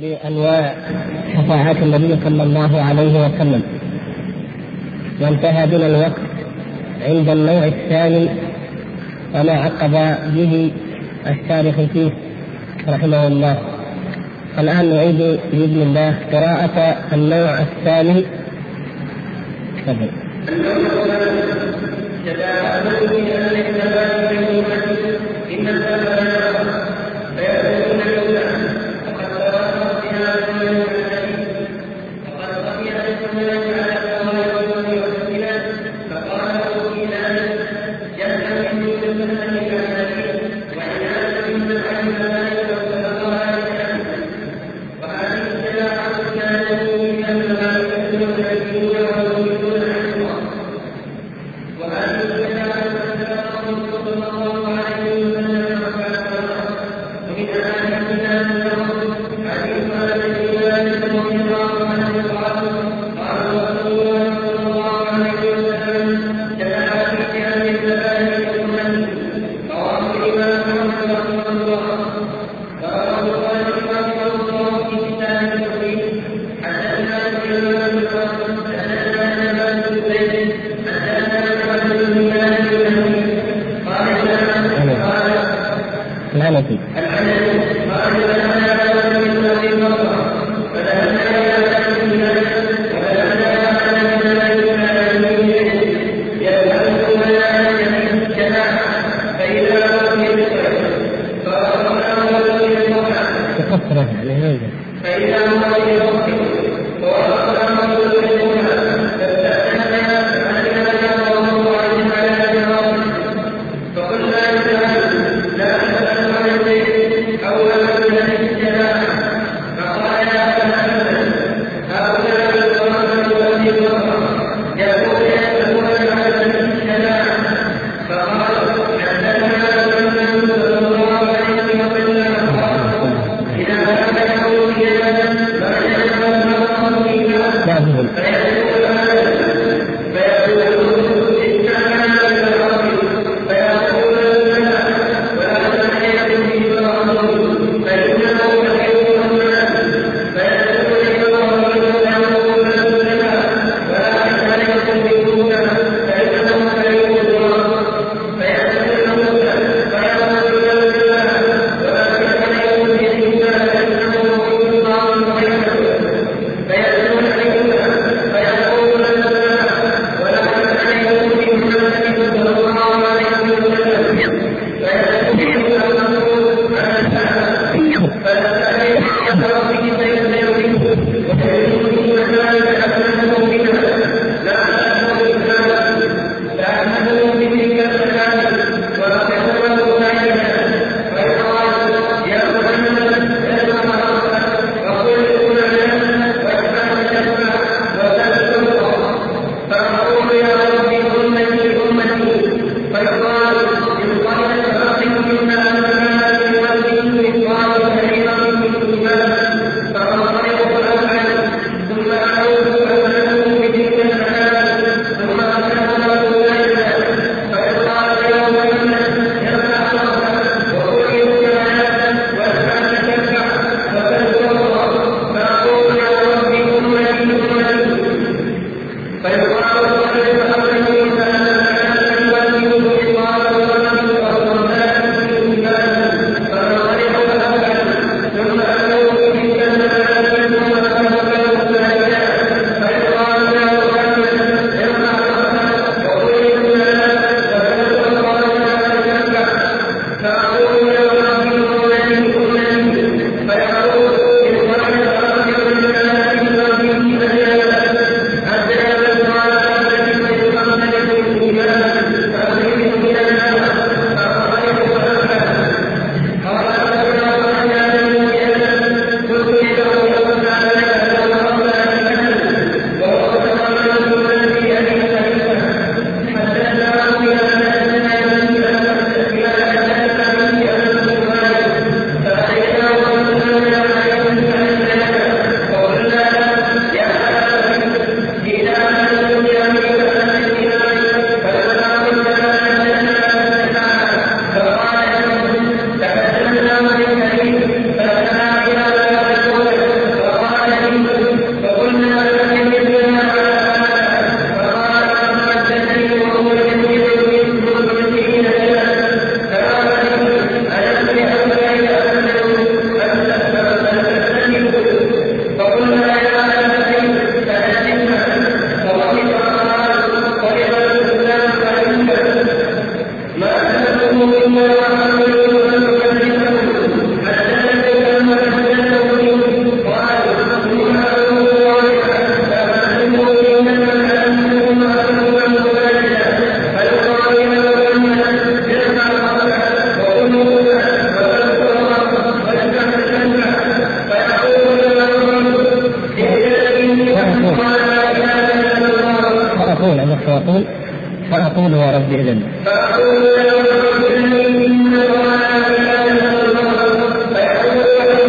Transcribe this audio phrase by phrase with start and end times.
[0.00, 0.74] بأنواع
[1.34, 3.62] شفاعات النبي صلى الله عليه وسلم.
[5.20, 6.20] وانتهى بنا الوقت
[7.02, 8.28] عند النوع الثاني
[9.34, 9.92] وما عقب
[10.34, 10.72] به
[11.26, 12.10] الشارح فيه
[12.88, 13.58] رحمه الله.
[14.58, 18.24] الآن نعيد بإذن الله قراءة النوع الثاني.
[19.86, 20.08] تفضل.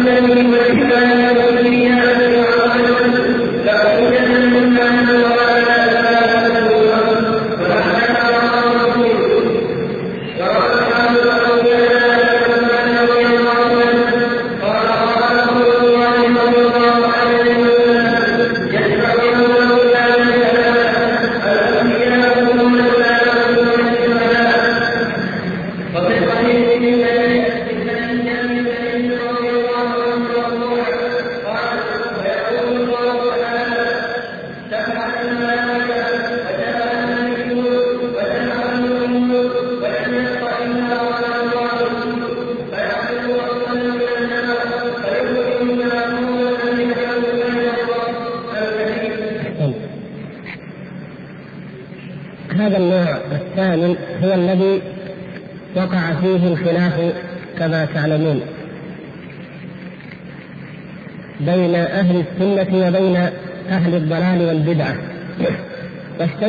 [0.08, 2.15] هذا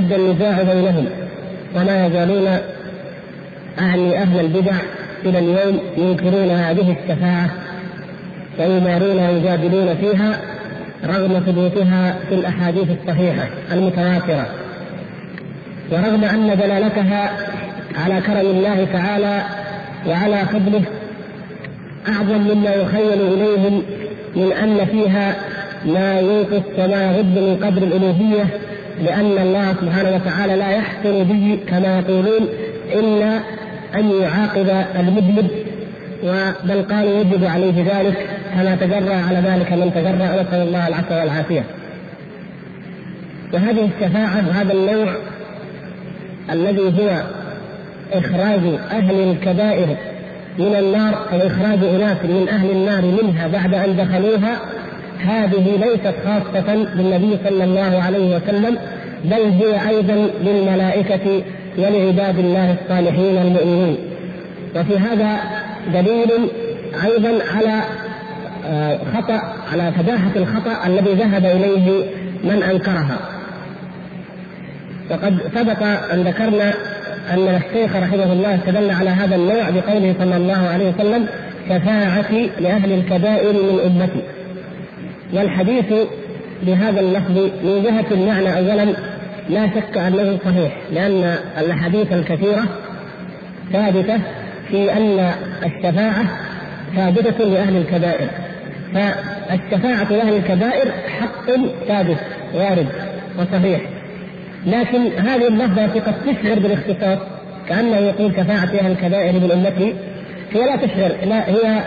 [0.07, 1.05] واشتد النزاع بينهم
[1.75, 2.47] وما يزالون
[3.79, 4.71] أعني أهل البدع
[5.25, 7.49] إلى اليوم ينكرون هذه الشفاعة
[8.59, 10.39] ويمارون ويجادلون فيها
[11.05, 14.45] رغم ثبوتها في الأحاديث الصحيحة المتواترة.
[15.91, 17.31] ورغم أن دلالتها
[18.05, 19.41] على كرم الله تعالى
[20.07, 20.81] وعلى فضله
[22.07, 23.83] أعظم مما يخيل إليهم
[24.35, 25.35] من أن فيها
[25.85, 28.45] ما ينقص وما يغض من قدر الألوهية
[29.01, 32.47] لأن الله سبحانه وتعالى لا يحسن به كما يقولون
[32.93, 33.39] إلا
[33.95, 35.47] أن يعاقب المذنب
[36.63, 41.63] بل قالوا يجب عليه ذلك كما تجرى على ذلك من تجرى نسأل الله العفو والعافية.
[43.53, 45.13] وهذه الشفاعة وهذا النوع
[46.51, 47.23] الذي هو
[48.13, 48.61] إخراج
[48.91, 49.87] أهل الكبائر
[50.59, 54.59] من النار أو إخراج أناس من أهل النار منها بعد أن دخلوها
[55.21, 58.77] هذه ليست خاصة بالنبي صلى الله عليه وسلم
[59.23, 61.43] بل هي أيضا للملائكة
[61.77, 63.97] ولعباد الله الصالحين المؤمنين.
[64.75, 65.39] وفي هذا
[65.93, 66.31] دليل
[67.03, 67.81] أيضا على
[68.65, 69.41] آه، خطأ
[69.71, 72.03] على فداحة الخطأ الذي ذهب إليه
[72.43, 73.17] من أنكرها.
[75.11, 75.83] وقد سبق
[76.13, 76.73] أن ذكرنا
[77.33, 81.27] أن الشيخ رحمه الله استدل على هذا النوع بقوله صلى الله عليه وسلم
[81.69, 84.36] شفاعتي لأهل الكبائر من أمتي.
[85.33, 85.85] والحديث
[86.63, 88.93] بهذا اللفظ من جهة المعنى أولا
[89.49, 92.63] لا شك أنه صحيح لأن الأحاديث الكثيرة
[93.73, 94.19] ثابتة
[94.69, 95.31] في أن
[95.65, 96.25] الشفاعة
[96.95, 98.27] ثابتة لأهل الكبائر.
[98.93, 101.45] فالشفاعة لأهل الكبائر حق
[101.87, 102.17] ثابت
[102.53, 102.87] وارد
[103.39, 103.81] وصحيح.
[104.65, 107.19] لكن هذه اللفظة التي قد تشعر بالاختصاص
[107.69, 109.95] كأنه يقول شفاعة أهل الكبائر من أمتي
[110.53, 111.83] هي لا تشعر لا هي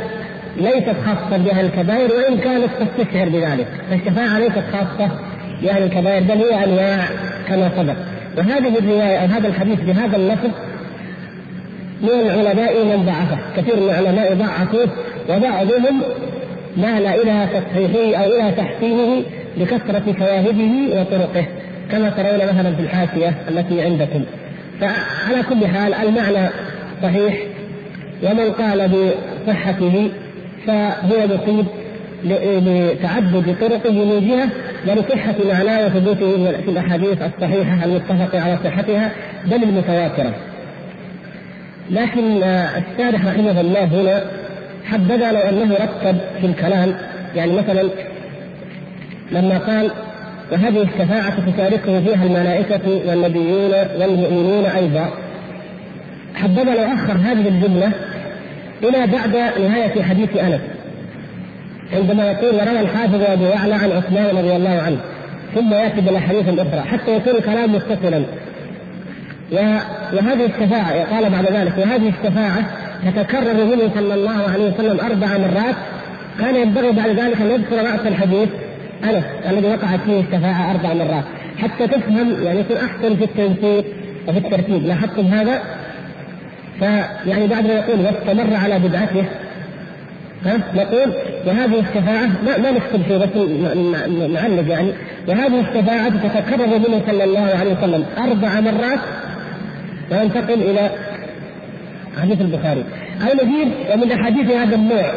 [0.57, 3.67] ليست خاصة بأهل الكبائر وإن كانت قد تشعر بذلك.
[3.91, 5.11] فالشفاعة ليست خاصة
[5.63, 7.05] بأهل الكبائر بل هي أنواع
[7.49, 7.97] كما سبق.
[8.39, 10.51] وهذه الرواية أو هذا الحديث بهذا اللفظ
[12.03, 13.39] من العلماء من ضعفه.
[13.57, 14.89] كثير من العلماء ضعفوه
[15.29, 16.03] وبعضهم
[16.77, 19.23] مال إلى تصحيحه أو إلى تحسينه
[19.57, 21.47] لكثرة شواهده وطرقه
[21.91, 24.25] كما ترون مثلا في الحاشية التي عندكم.
[24.81, 26.49] فعلى كل حال المعنى
[27.03, 27.35] صحيح
[28.23, 28.91] ومن قال
[29.47, 30.11] بصحته
[30.67, 31.67] فهو مصيب
[32.25, 34.49] لتعدد طرقه من جهة
[34.87, 39.11] ولصحة معناه وثبوته في الأحاديث الصحيحة المتفق على صحتها
[39.47, 40.35] بل المتواترة.
[41.91, 44.25] لكن الشارح رحمه الله هنا
[44.85, 46.95] حبذا لو أنه رتب في الكلام
[47.37, 47.89] يعني مثلا
[49.33, 49.91] لما قال
[50.53, 55.11] وهذه الشفاعة تشاركه فيها الملائكة والنبيون والمؤمنون أيضا
[56.35, 57.93] حبذا لو أخر هذه الجملة
[58.83, 60.61] إلى بعد نهاية حديث أنس.
[61.93, 65.01] عندما يقول وروى الحافظ أبو يعلى عن عثمان رضي الله عنه.
[65.55, 66.81] ثم يأتي بالأحاديث الأخرى.
[66.81, 68.23] حتى يكون الكلام متصلا
[70.13, 72.65] وهذه الشفاعة قال بعد ذلك وهذه الشفاعة
[73.07, 75.77] تتكرر منه صلى الله عليه وسلم أربع مرات.
[76.41, 78.49] كان ينبغي بعد ذلك أن يذكر رأس الحديث
[79.05, 81.25] أنس الذي وقعت فيه الشفاعة أربع مرات.
[81.59, 83.85] حتى تفهم يعني يكون أحسن في التنسيق
[84.29, 84.87] وفي الترتيب.
[84.87, 85.61] لاحظتم هذا؟
[86.81, 89.25] فيعني بعد ما يقول واستمر على بدعته.
[90.47, 91.13] ها؟ نقول
[91.47, 93.37] وهذه الشفاعة ما, ما نكتب فيه بس
[94.31, 94.93] نعلق يعني.
[95.29, 99.01] وهذه الشفاعة تتكرر منه صلى الله عليه وسلم أربع مرات
[100.13, 100.91] وينتقل إلى
[102.23, 102.85] حديث البخاري.
[103.23, 105.13] أو نجيب ومن أحاديث هذا النوع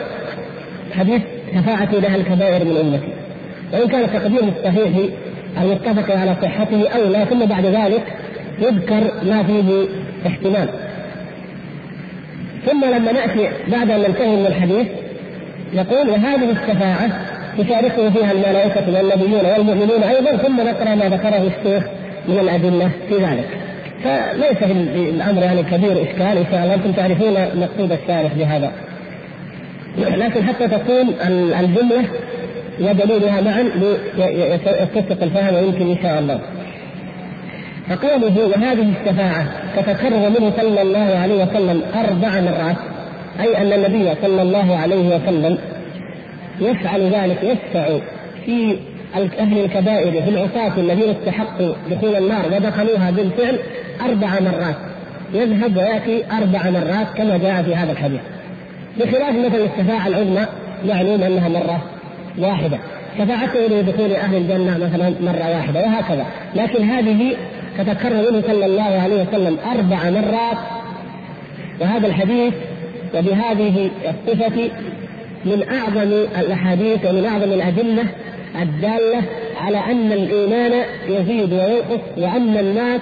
[0.93, 1.21] حديث
[1.55, 3.13] شفاعة لها الكبائر من أمتي.
[3.73, 5.09] وإن كان تقديم الصحيح
[5.61, 8.03] المتفق على صحته أولى ثم بعد ذلك
[8.59, 9.87] يذكر ما فيه
[10.27, 10.69] احتمال.
[12.65, 14.87] ثم لما نأتي بعد أن ننتهي من الحديث
[15.73, 17.09] يقول وهذه الشفاعة
[17.59, 21.83] يشاركه فيها الملائكة والنبيون والمؤمنون أيضا ثم نقرأ ما ذكره الشيخ
[22.27, 23.49] من الأدلة في ذلك.
[24.03, 28.71] فليس في الأمر يعني كبير إشكال إن شاء الله أنتم تعرفون مقصود الشارح بهذا.
[29.97, 31.13] لكن حتى تكون
[31.59, 32.03] الجملة
[32.79, 33.69] ودليلها معا
[34.57, 36.39] يتسق الفهم ويمكن إن شاء الله.
[37.89, 42.75] فقوله وهذه الشفاعة تتكرر منه صلى الله عليه وسلم أربع مرات
[43.39, 45.57] أي أن النبي صلى الله عليه وسلم
[46.61, 47.87] يفعل ذلك يشفع
[48.45, 48.77] في
[49.15, 53.59] أهل الكبائر في العصاة الذين استحقوا دخول النار ودخلوها بالفعل
[54.01, 54.75] أربع مرات.
[55.33, 58.21] يذهب ويأتي أربع مرات كما جاء في هذا الحديث.
[58.99, 60.45] بخلاف مثلا الشفاعة العظمى
[60.85, 61.81] معلوم أنها مرة
[62.37, 62.77] واحدة.
[63.17, 66.25] شفاعته لدخول أهل الجنة مثلا مرة واحدة وهكذا.
[66.55, 67.35] لكن هذه
[67.77, 70.57] تتكرر منه صلى الله عليه وسلم أربع مرات
[71.81, 72.53] وهذا الحديث
[73.15, 74.69] وبهذه الصفة
[75.45, 78.03] من أعظم الأحاديث ومن أعظم الأدلة
[78.61, 79.21] الدالة
[79.61, 83.01] على أن الإيمان يزيد وينقص وأن الناس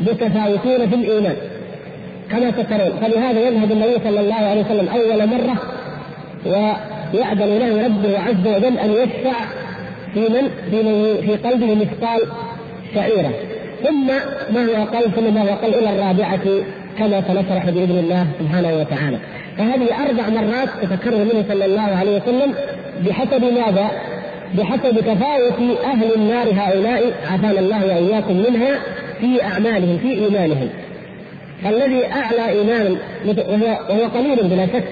[0.00, 1.36] متفاوتون في الإيمان.
[2.30, 5.56] كما ترون فلهذا يذهب النبي صلى الله عليه وسلم أول مرة
[6.46, 9.44] ويأذن له ربه عز وجل أن يشفع
[10.14, 12.20] في من؟ في, من؟ في قلبه مثقال
[12.94, 13.32] شعيرة.
[13.84, 14.06] ثم
[14.54, 16.40] ما هو أقل ثم ما هو أقل إلى الرابعة
[16.98, 19.18] كما سنشرح بإذن الله سبحانه وتعالى
[19.58, 22.54] فهذه أربع مرات تتكرر منه صلى الله عليه وسلم
[23.06, 23.90] بحسب ماذا؟
[24.54, 28.78] بحسب تفاوت أهل النار هؤلاء عافانا الله وإياكم منها
[29.20, 30.68] في أعمالهم في إيمانهم
[31.64, 34.84] فالذي أعلى إيمانا وهو, قليل بلا شك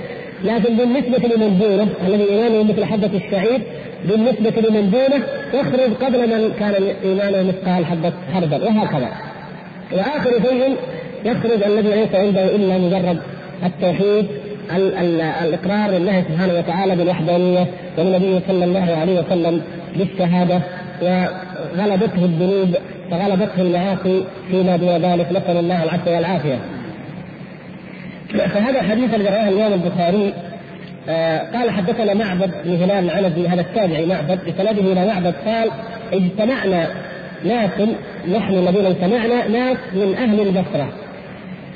[0.44, 3.60] لكن بالنسبة لمن دونه الذي إيمانه مثل حبة الشعير
[4.08, 9.08] بالنسبة لمن دونه يخرج قبل من كان إيمانه مثقال حبة خردل وهكذا.
[9.92, 10.76] وآخر شيء
[11.24, 13.18] يخرج الذي ليس عنده إلا مجرد
[13.64, 14.26] التوحيد
[15.42, 17.66] الإقرار لله سبحانه وتعالى بالوحدانية
[17.98, 19.62] والنبي صلى الله عليه وسلم
[19.96, 20.60] بالشهادة
[21.02, 22.76] وغلبته الذنوب
[23.12, 26.58] وغلبته المعاصي فيما دون ذلك نسأل الله العفو والعافية.
[28.28, 30.32] فهذا الحديث الذي رواه الإمام البخاري
[31.54, 35.70] قال حدثنا معبد بن هلال العنزي هذا التابعي معبد بسنده إلى معبد قال
[36.12, 36.88] اجتمعنا
[37.44, 37.70] ناس
[38.32, 40.88] نحن الذين اجتمعنا ناس من أهل البصرة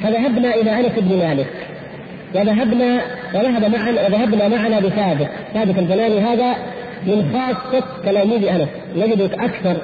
[0.02, 1.46] فذهبنا إلى أنس بن مالك
[2.34, 3.00] وذهبنا
[3.34, 6.54] وذهب معنا وذهبنا معنا بثابت ثابت البناني هذا
[7.06, 9.76] من خاصة تلاميذ أنس نجد أكثر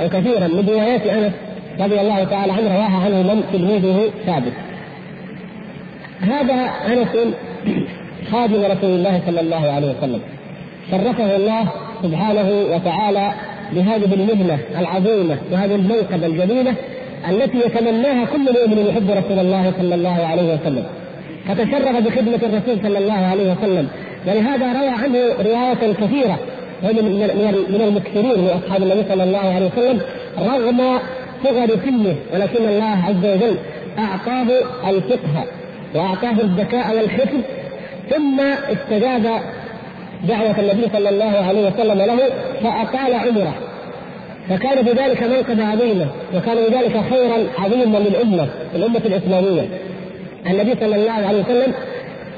[0.00, 1.32] أو كثيرا من روايات أنس
[1.80, 4.52] رضي الله تعالى عنه رواها عنه من تلميذه ثابت.
[6.20, 7.34] هذا أنس
[8.32, 10.20] خادم رسول الله صلى الله عليه وسلم.
[10.90, 11.68] شرفه الله
[12.02, 13.32] سبحانه وتعالى
[13.74, 16.74] بهذه المهنة العظيمة وهذه المنقبة الجليلة
[17.30, 20.84] التي يتمناها كل مؤمن يحب رسول الله صلى الله عليه وسلم.
[21.48, 23.88] فتشرف بخدمة الرسول صلى الله عليه وسلم.
[24.26, 26.38] ولهذا روى عنه رواية كثيرة
[26.82, 27.04] من
[27.68, 30.00] من المكثرين من أصحاب النبي صلى الله عليه وسلم
[30.38, 30.98] رغم
[31.44, 33.56] صغر سنه ولكن الله عز وجل
[33.98, 34.46] أعطاه
[34.90, 35.44] الفقه
[35.94, 37.40] وأعطاه الذكاء والحكم
[38.10, 39.40] ثم استجاب
[40.28, 42.18] دعوة النبي صلى الله عليه وسلم له
[42.62, 43.54] فأطال عمره.
[44.48, 49.68] فكان بذلك منقبة عظيمة وكان بذلك خيرا عظيما للأمة الأمة الإسلامية.
[50.46, 51.72] النبي صلى الله عليه وسلم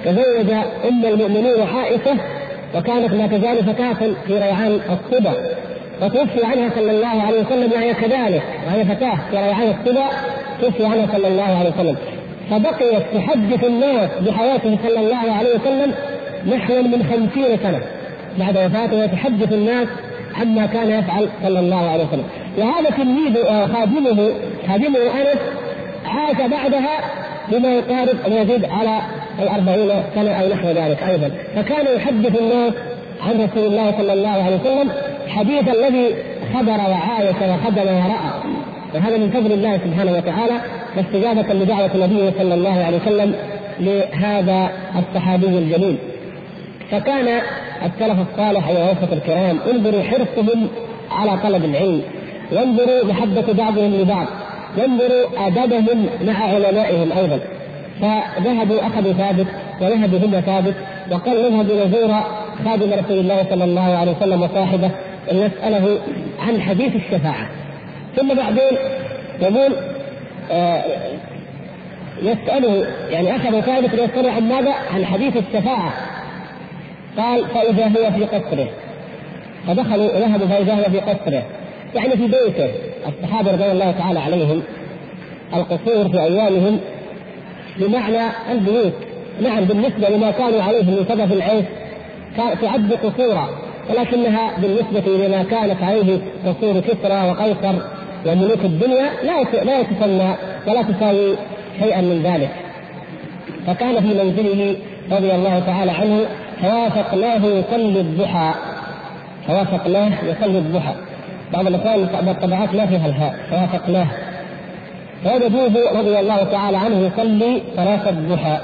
[0.04, 0.50] تزوج
[0.88, 2.16] أم المؤمنين عائشة
[2.76, 5.34] وكانت لا تزال فتاة في ريعان الصبا.
[6.02, 10.06] وتوفي عنها صلى الله عليه وسلم وهي كذلك وهي فتاة في ريعان الصبا
[10.60, 11.96] توفي عنها صلى الله عليه وسلم.
[12.50, 15.94] فبقيت تحدث الناس بحياته صلى الله عليه وسلم
[16.46, 17.80] نحو من خمسين سنة.
[18.38, 19.88] بعد وفاته وتحدث الناس
[20.40, 22.24] عما كان يفعل صلى الله عليه وسلم.
[22.58, 24.30] وهذا تلميذ آه، خادمه
[24.68, 25.38] خادمه أنس
[26.06, 26.98] عاش بعدها
[27.48, 28.98] بما يقارب أن يزيد على
[29.42, 31.30] الأربعين سنة أو نحو ذلك أيضا.
[31.56, 32.72] فكان يحدث الناس
[33.22, 34.90] عن رسول الله صلى الله عليه وسلم
[35.28, 36.14] حديث الذي
[36.54, 38.54] خبر وعايش وخدم ورأى.
[38.94, 40.60] وهذا من فضل الله سبحانه وتعالى
[40.96, 43.34] واستجابة لدعوة النبي صلى الله عليه وسلم
[43.80, 45.96] لهذا الصحابي الجليل.
[46.90, 47.40] فكان
[47.84, 50.68] السلف الصالح ووفة الكرام انظروا حرصهم
[51.10, 52.02] على طلب العلم.
[52.52, 54.26] وانظروا محبة بعضهم لبعض.
[54.78, 57.38] وانظروا أدبهم مع علمائهم أيضا.
[58.00, 59.46] فذهبوا أخذوا ثابت
[59.80, 60.74] وذهبوا هم ثابت
[61.10, 62.20] وقال نذهب لنزور
[62.64, 64.90] خادم رسول الله صلى الله عليه وسلم وصاحبه
[65.32, 65.98] لنسأله
[66.48, 67.48] عن حديث الشفاعة.
[68.16, 68.78] ثم بعدين
[69.42, 69.72] يقول
[72.22, 75.92] يسأله يعني أخذوا ثابت ليسأله عن ماذا؟ عن حديث الشفاعة.
[77.18, 78.68] قال فإذا هو في قصره.
[79.66, 81.42] فدخلوا ذهبوا فإذا هو في قصره.
[81.94, 82.70] يعني في بيته.
[83.08, 84.62] الصحابة رضي الله تعالى عليهم
[85.54, 86.80] القصور في أيامهم
[87.76, 88.92] بمعنى البيوت.
[89.42, 91.64] نعم بالنسبة لما كانوا عليه من سبب العيش
[92.36, 93.48] تعد قصورا
[93.90, 98.03] ولكنها بالنسبة لما كانت عليه قصور كسرى وقيصر.
[98.26, 100.34] وملوك الدنيا لا لا يتسمى
[100.66, 101.36] ولا تساوي
[101.80, 102.50] شيئا من ذلك.
[103.66, 104.76] فكان في منزله
[105.12, 106.20] رضي الله تعالى عنه
[106.62, 108.54] فوافقناه يصلي الضحى.
[109.46, 110.94] فوافقناه يصلي الضحى.
[111.52, 114.06] بعض الإخوان بعض الطبعات ما فيها الهاء فوافقناه.
[115.24, 118.58] فوجدوه رضي الله تعالى عنه يصلي صلاة الضحى.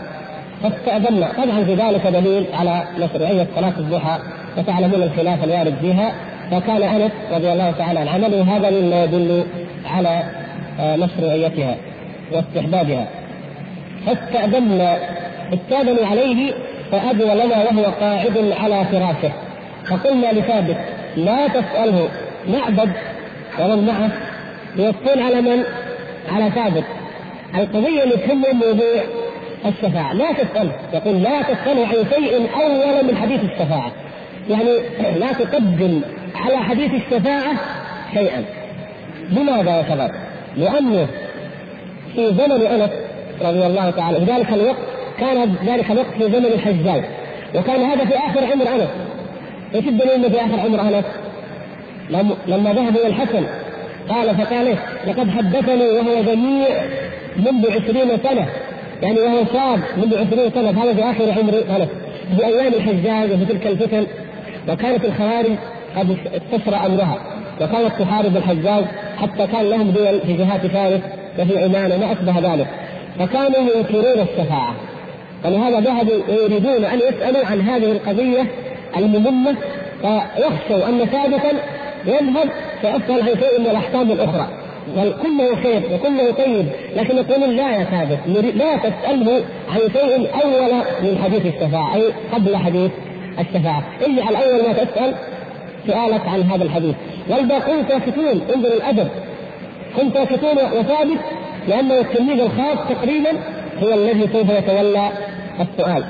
[0.63, 1.29] فاستأذنا.
[1.37, 4.19] طبعا في ذلك دليل على مشروعية صلاة الضحى
[4.59, 6.13] وتعلمون الخلاف الوارد فيها.
[6.51, 9.45] فكان أنس رضي الله تعالى عن عمله هذا مما يدل
[9.87, 10.23] على
[10.81, 11.77] آه، مشروعيتها
[12.33, 13.07] واستحبابها.
[14.07, 14.99] فاستأذنا
[15.55, 16.53] استأذنوا عليه
[16.93, 19.33] فأذن لنا وهو قاعد على فراشه.
[19.91, 20.77] فقلنا لثابت
[21.17, 22.09] لا تسأله
[22.49, 22.93] معبد
[23.61, 24.11] ومن معه
[24.77, 25.65] يوصون على من؟
[26.33, 26.85] على ثابت.
[27.55, 29.03] القضية اللي تهم موضوع
[29.67, 30.13] الشفاعة.
[30.13, 30.73] لا تسأله.
[30.93, 33.93] يقول لا تسأله عن شيء أول من حديث الشفاعة.
[34.51, 34.71] يعني
[35.21, 36.01] لا تقدم
[36.35, 37.53] على حديث الشفاعة
[38.15, 38.45] شيئا.
[39.31, 40.11] لماذا يا شباب؟
[40.57, 41.07] لأنه
[42.15, 42.91] في زمن أنس
[43.43, 44.77] رضي الله تعالى في ذلك الوقت
[45.19, 47.05] كان ذلك الوقت في زمن الحجاج.
[47.55, 48.89] وكان هذا في آخر عمر أنس
[49.75, 51.05] إيش الدليل في آخر عمر أنس؟
[52.47, 53.45] لما ذهب إلى الحسن
[54.09, 54.77] قال فقال إيه؟
[55.07, 56.69] لقد حدثني وهو جميع
[57.37, 58.47] منذ عشرين سنة.
[59.03, 60.83] يعني وهو شاب منذ عشرين سنة.
[60.83, 61.89] هذا في آخر عمر أنس
[62.37, 64.07] في أيام الحجاج وفي تلك الفتن.
[64.69, 65.57] وكانت الخوارج
[65.97, 67.19] قد استشرى امرها
[67.61, 68.85] وكانت تحارب الحجاج
[69.19, 71.01] حتى كان لهم دول في جهات فارس
[71.39, 72.67] وفي عمان وما أشبه ذلك.
[73.19, 74.75] فكانوا ينكرون الشفاعة.
[75.45, 78.47] ولهذا ذهبوا يريدون أن يسألوا عن هذه القضية
[78.97, 79.57] المهمة
[80.03, 81.53] فيخشوا أن ثابتا
[82.07, 82.49] يذهب
[82.81, 84.47] فيسال عن شيء من الأحكام الأخرى.
[84.97, 88.19] كله خير وكله طيب لكن يقولون لا يا ثابت
[88.57, 90.73] لا تساله عن شيء أول
[91.03, 92.91] من حديث الشفاعة أي قبل حديث
[93.39, 93.85] الشفاعة.
[94.03, 95.15] اجعل اول ما تسأل
[95.87, 96.95] سؤالك عن هذا الحديث.
[97.29, 99.09] والباقون ساكتون انظر الأدب.
[99.99, 101.21] هم ساكتون وثابت
[101.69, 103.31] لأنه التلميذ الخاص تقريبا
[103.83, 105.11] هو الذي سوف يتولى
[105.61, 106.05] السؤال.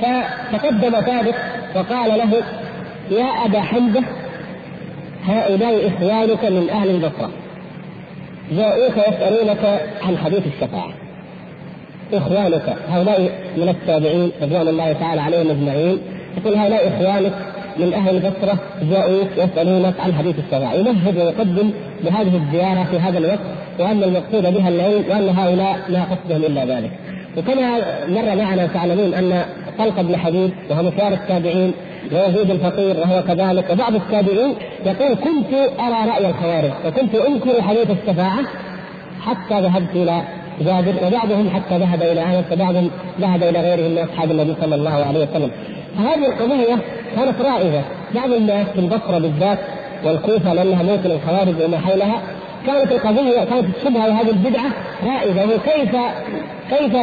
[0.00, 1.34] فتقدم ثابت
[1.74, 2.42] وقال له
[3.10, 4.02] يا أبا حمزة
[5.26, 7.30] هؤلاء إخوانك من أهل البصرة.
[8.52, 10.92] جاءوك يسألونك عن حديث الشفاعة.
[12.12, 13.20] إخوانك هؤلاء
[13.56, 15.98] من التابعين رضوان الله تعالى عليهم أجمعين.
[16.36, 17.32] يقول هؤلاء إخوانك
[17.76, 18.58] من أهل البصرة
[18.90, 21.70] جاءوك يسألونك عن حديث الشفاعه يمهد ويقدم
[22.04, 23.40] بهذه الزيارة في هذا الوقت
[23.78, 26.90] وأن المقصود بها العلم وأن هؤلاء لا قصدهم إلا ذلك.
[27.36, 29.42] وكما مر معنا تعلمون أن
[29.78, 31.72] طلق بن حبيب وهو مشوار التابعين
[32.12, 34.54] ويزيد الفقير وهو كذلك وبعض التابعين
[34.86, 38.44] يقول كنت أرى رأي الخوارج وكنت أنكر حديث الشفاعه
[39.20, 40.22] حتى ذهبت إلى
[40.60, 44.90] جابر وبعضهم حتى ذهب إلى انس وبعضهم ذهب إلى غيرهم من أصحاب النبي صلى الله
[44.90, 45.50] عليه وسلم.
[45.98, 46.78] فهذه القضية
[47.16, 47.82] كانت رائده
[48.14, 49.58] بعض الناس في البصرة بالذات
[50.04, 52.20] والكوفة لأنها موطن الخوارج وما حولها
[52.66, 54.70] كانت القضية كانت الشبهة وهذه البدعة
[55.06, 55.96] رائده وكيف
[56.70, 56.94] كيف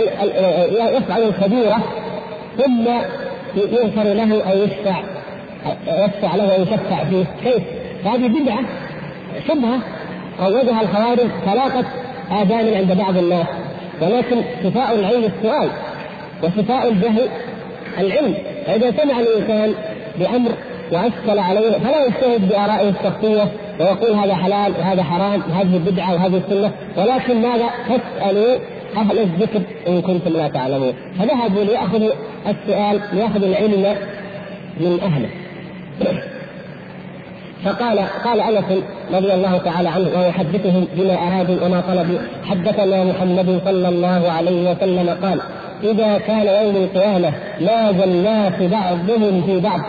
[0.98, 1.78] يفعل الكبيرة
[2.58, 2.88] ثم
[3.56, 5.04] يغفر له أو يشفع
[5.88, 7.64] يشفع له أو يشفع فيه؟ كيف؟
[8.06, 8.60] هذه بدعة
[9.48, 9.80] شبهة
[10.40, 11.86] روجها الخوارج فلاقت
[12.32, 13.48] آذان عند بعض الناس
[14.02, 15.70] ولكن شفاء العلم السؤال
[16.44, 17.28] وشفاء الجهل
[17.98, 18.34] العلم.
[18.66, 19.74] فإذا سمع الإنسان
[20.20, 20.52] بأمر
[20.92, 26.72] وأشكل عليه فلا يجتهد بآرائه الشخصية ويقول هذا حلال وهذا حرام وهذه بدعة وهذه سنة.
[26.98, 28.58] ولكن ماذا؟ فاسألوا
[28.98, 30.94] أهل الذكر إن كنتم لا تعلمون.
[31.20, 32.12] فذهبوا ليأخذوا
[32.48, 33.96] السؤال ليأخذوا العلم
[34.80, 35.30] من أهله.
[37.66, 43.62] فقال قال أنس رضي الله تعالى عنه وهو يحدثهم بما ارادوا وما طلبوا حدثنا محمد
[43.66, 45.40] صلى الله عليه وسلم قال
[45.84, 49.82] إذا كان يوم القيامة لاز الناس بعضهم في بعض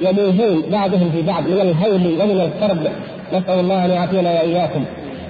[0.00, 2.92] يموجون بعضهم في بعض من الهول ومن الكرب.
[3.32, 4.84] نسأل الله أن يعافينا وإياكم.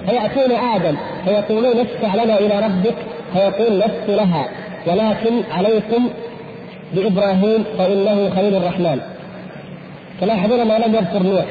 [0.09, 2.95] فيأتون آدم فيقولون اشفع لنا إلى ربك.
[3.33, 4.47] فيقول لست لها
[4.87, 6.09] ولكن عليكم
[6.93, 8.99] بإبراهيم فإنه خليل الرحمن.
[10.21, 11.45] تلاحظون ما لم يذكر نوح.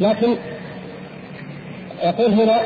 [0.00, 0.36] لكن
[2.04, 2.60] يقول هنا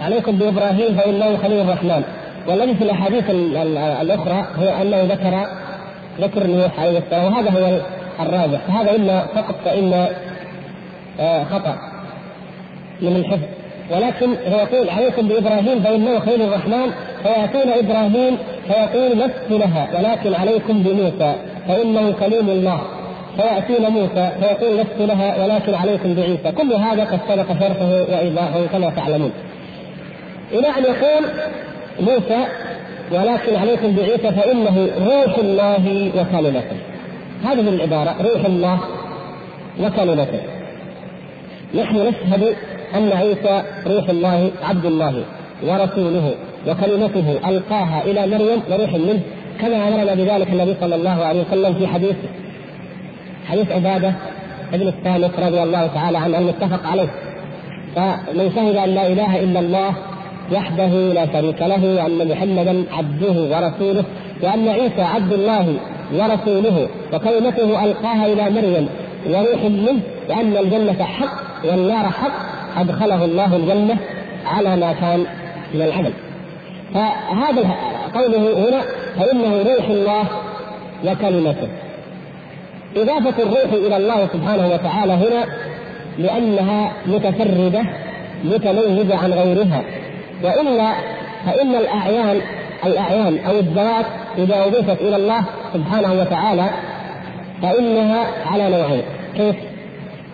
[0.00, 2.02] عليكم بإبراهيم فإنه خليل الرحمن.
[2.48, 3.24] والذي في الأحاديث
[4.00, 5.46] الأخرى هو أنه ذكر
[6.20, 7.24] ذكر نوح عليه السلام.
[7.24, 7.80] وهذا هو
[8.20, 8.60] الراجح.
[8.68, 10.08] فهذا إما فقط فاما
[11.20, 11.78] آه، خطأ.
[13.02, 13.46] من الحفظ
[13.90, 16.90] ولكن هو يقول عليكم بإبراهيم فإنه خليل الرحمن.
[17.22, 21.34] فيأتون إبراهيم فيقول لست لها ولكن عليكم بموسى
[21.68, 22.97] فإنه كليم الله.
[23.38, 26.52] فيأتين موسى فيقول لست لها ولكن عليكم بعيسى.
[26.52, 29.32] كل هذا قد سبق شرحه وإيضاحه كما تعلمون.
[30.52, 31.24] إلى أن يقول
[32.00, 32.46] موسى
[33.12, 36.76] ولكن عليكم بعيسى فإنه روح الله وكلمته.
[37.44, 38.78] هذه العبارة روح الله
[39.80, 40.40] وكلمته.
[41.74, 42.54] نحن نشهد
[42.94, 45.24] أن عيسى روح الله عبد الله
[45.66, 46.34] ورسوله
[46.68, 49.20] وكلمته ألقاها إلى مريم وروح منه
[49.60, 52.16] كما أمرنا بذلك النبي صلى الله عليه وسلم في حديث
[53.48, 54.12] حديث عبادة
[54.74, 57.08] ابن الصامت رضي الله تعالى عنه المتفق عليه.
[57.96, 59.94] فمن شهد أن لا إله إلا الله
[60.52, 64.04] وحده لا شريك له وأن محمدا عبده ورسوله
[64.42, 65.76] وأن عيسى عبد الله
[66.12, 68.88] ورسوله وكلمته ألقاها إلى مريم
[69.26, 72.32] وروح منه وأن الجنة حق والنار حق
[72.80, 73.96] أدخله الله الجنة
[74.46, 75.24] على ما كان
[75.74, 76.12] من العمل.
[76.94, 77.74] فهذا
[78.14, 78.80] قوله هنا
[79.18, 80.24] فإنه روح الله
[81.04, 81.68] وكلمته.
[82.96, 85.44] إضافة الروح إلى الله سبحانه وتعالى هنا
[86.18, 87.82] لأنها متفردة
[88.44, 89.82] متميزة عن غيرها.
[90.44, 90.92] وإلا
[91.46, 92.40] فإن الأعيان
[92.86, 94.06] الأعيان أو الذوات
[94.38, 96.70] إذا أضيفت إلى الله سبحانه وتعالى
[97.62, 99.02] فإنها على نوعين.
[99.36, 99.56] كيف؟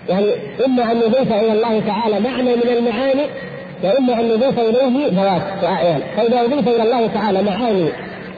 [0.09, 0.27] يعني
[0.67, 3.27] إما أن نضيف إلى الله تعالى معنى من المعاني
[3.85, 6.01] وإما أن نضيف إليه ذوات وأعيان.
[6.17, 7.89] فإذا أضيف إلى الله تعالى معاني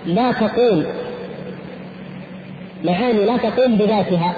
[0.06, 0.84] لا تقوم
[2.84, 4.34] معاني لا تقوم بذاتها.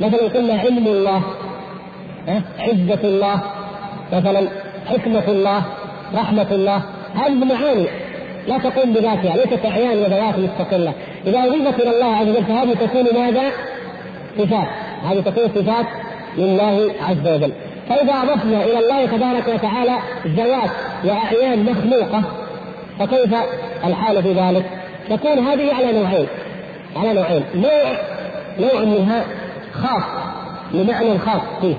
[0.00, 1.22] مثلا قلنا علم الله
[2.58, 3.42] عزة الله
[4.12, 4.48] مثلا
[4.86, 5.62] حكمة الله
[6.14, 6.82] رحمة الله.
[7.14, 7.86] هذه معاني
[8.48, 10.92] لا تقوم بذاتها ليست أعيان وذوات مستقلة.
[11.26, 13.50] إذا أضيفت إلى الله عز وجل فهذه تكون ماذا؟
[14.38, 14.68] صفات.
[15.04, 15.86] هذه تكون صفات
[16.38, 17.52] لله عز وجل.
[17.88, 20.70] فإذا أضفنا إلى الله تبارك وتعالى ذوات
[21.04, 22.22] وأعيان مخلوقة
[22.98, 23.34] فكيف
[23.84, 24.64] الحال في ذلك؟
[25.10, 26.26] تكون هذه على نوعين.
[26.96, 27.96] على نوعين نوع
[28.58, 29.24] نوع منها
[29.72, 30.02] خاص
[30.74, 31.74] لمعنى خاص فيه.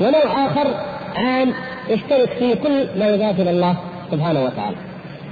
[0.00, 0.66] ونوع آخر
[1.16, 1.52] عام
[1.88, 3.76] يشترك فيه كل ما يضاف إلى الله
[4.10, 4.76] سبحانه وتعالى.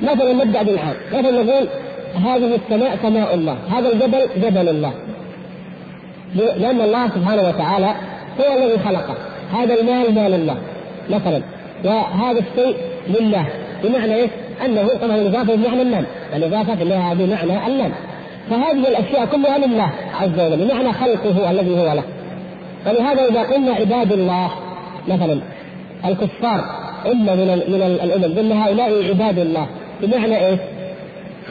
[0.03, 0.95] مثلا نبدأ بالعام.
[1.13, 1.69] مثلا نقول
[2.15, 4.93] هذه السماء سماء الله هذا الجبل جبل الله.
[6.35, 7.95] لأن الله سبحانه وتعالى
[8.41, 9.15] هو الذي خلقه.
[9.53, 10.57] هذا المال مال الله
[11.11, 11.43] مثلا.
[11.85, 12.77] وهذا الشيء
[13.09, 13.47] لله
[13.85, 14.31] بمعنى إيش؟
[14.65, 17.91] أنه طبعا الإضافة بمعنى المال الإضافة لها بمعنى المال
[18.51, 22.03] فهذه الأشياء كلها لله عز وجل بمعنى خلقه الذي هو له.
[22.87, 24.51] ولهذا إذا قلنا عباد الله
[25.09, 25.41] مثلا
[26.05, 26.65] الكفار
[27.07, 29.67] أمة من من الأمم قلنا هؤلاء عباد الله
[30.03, 30.61] بمعنى إيش؟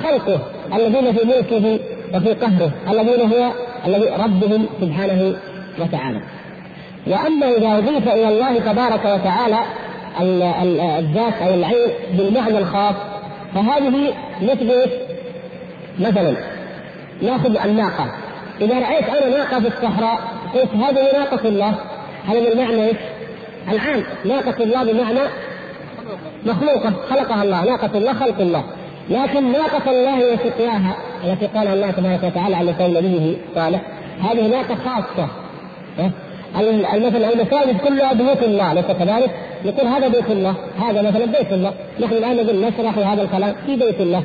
[0.04, 0.40] خلقه
[0.76, 1.80] الذين في ملكه
[2.14, 3.52] وفي قهره الذين هو
[3.88, 5.36] الذي ربهم سبحانه
[5.80, 6.22] وتعالى.
[7.08, 9.60] وأما إذا اضيف إلى الله تبارك وتعالى
[11.00, 12.96] الذات أو العين بالمعنى الخاص
[13.56, 14.90] فهذه مثل
[16.00, 16.57] مثلا
[17.22, 18.06] ناخذ الناقة.
[18.62, 20.20] إذا رأيت أنا ناقة في الصحراء
[20.54, 21.76] قلت هذه ناقة الله.
[22.28, 22.98] هذا من معنى إيش؟
[23.72, 24.04] العام.
[24.26, 25.20] ناقة الله بمعنى
[26.46, 27.66] مخلوقة خلقها الله.
[27.66, 28.64] ناقة الله خلق الله.
[29.10, 33.82] لكن ناقة الله وسقياها التي قال الله تبارك وتعالى على لسان نبيه صالح.
[34.22, 35.28] هذه ناقة خاصة.
[36.56, 39.32] مثلا المساجد كلها بيوت الله ليس كذلك؟
[39.66, 41.74] يقول هذا بيت الله هذا مثلا بيت الله.
[42.00, 44.24] نحن الآن نقول نشرح هذا الكلام في بيت الله.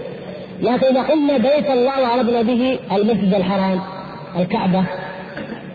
[0.62, 3.80] لكن إذا قلنا بيت الله وعرضنا به المسجد الحرام
[4.38, 4.84] الكعبة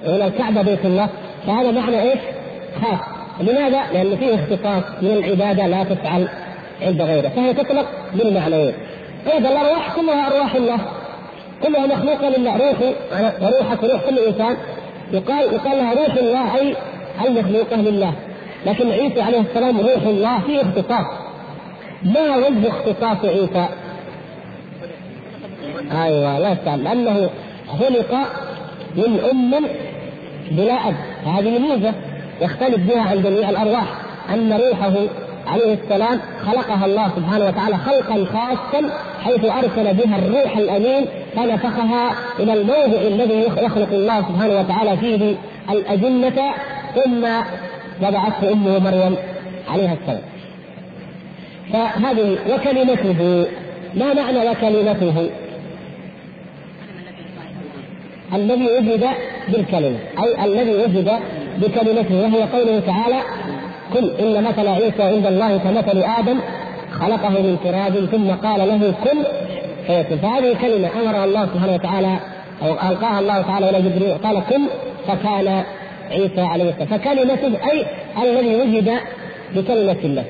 [0.06, 1.10] هنا الكعبة بيت الله
[1.48, 2.20] فهذا معنى إيش؟
[2.82, 3.00] خاص
[3.42, 6.28] لماذا؟ لأن فيه اختصاص من العبادة لا تفعل
[6.82, 8.74] عند غيره فهي تطلق بالمعنيين
[9.34, 10.78] أيضا الأرواح كلها أرواح الله
[11.64, 12.94] كلها مخلوقة لله روحي
[13.42, 14.58] وروحك وروح كل إنسان
[15.12, 16.76] يقال يقال لها روح الله اي
[17.26, 18.14] المخلوقه لله
[18.66, 21.06] لكن عيسى عليه السلام روح الله فيه اختصاص
[22.04, 23.68] ما وجه اختصاص عيسى؟
[25.92, 27.30] أيوه لا تعلم لأنه
[27.80, 28.14] خلق
[28.96, 29.66] من أم
[30.52, 31.94] بلا أب هذه ميزة
[32.42, 33.88] يختلف بها عن جميع الأرواح
[34.34, 34.94] أن روحه
[35.48, 38.90] عليه السلام خلقها الله سبحانه وتعالى خلقا خاصا
[39.24, 45.36] حيث أرسل بها الروح الأمين فنفخها إلى الموضع الذي يخلق الله سبحانه وتعالى فيه
[45.70, 46.54] الأجنة
[46.96, 47.26] ثم
[48.02, 49.16] وضعته أمه مريم
[49.70, 50.22] عليها السلام.
[51.74, 53.48] فهذه وكلمته
[53.94, 55.30] ما معنى وكلمته؟
[58.34, 59.08] الذي وجد
[59.48, 61.12] بالكلمة أي الذي وجد
[61.58, 63.22] بكلمته وهي قوله تعالى
[63.96, 66.40] قل إن مثل عيسى عند الله كمثل آدم
[67.00, 69.24] خلقه من تراب ثم قال له كن
[69.88, 70.18] فيكون.
[70.18, 72.18] فهذه كلمه أمر الله سبحانه وتعالى
[72.62, 74.62] أو ألقاها الله تعالى إلى جبريل قال كن
[75.08, 75.64] فكان
[76.12, 76.88] عيسى عليه السلام.
[76.88, 77.86] فكلمته أي
[78.24, 78.94] الذي وجد
[79.56, 80.24] بكلمة الله.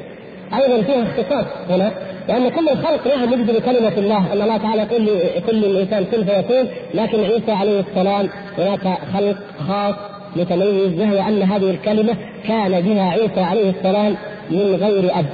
[0.53, 1.91] أيضا فيها اختصاص هنا.
[2.27, 4.33] لأن كل الخلق نعم يجد بكلمة الله.
[4.33, 5.05] أن الله تعالى يقول
[5.37, 6.67] لكل الانسان كن فيكون.
[6.93, 9.37] لكن عيسى عليه السلام هناك خلق
[9.67, 9.95] خاص
[10.35, 12.15] متميز وهو أن هذه الكلمة
[12.47, 14.15] كان بها عيسى عليه السلام
[14.51, 15.25] من غير أب.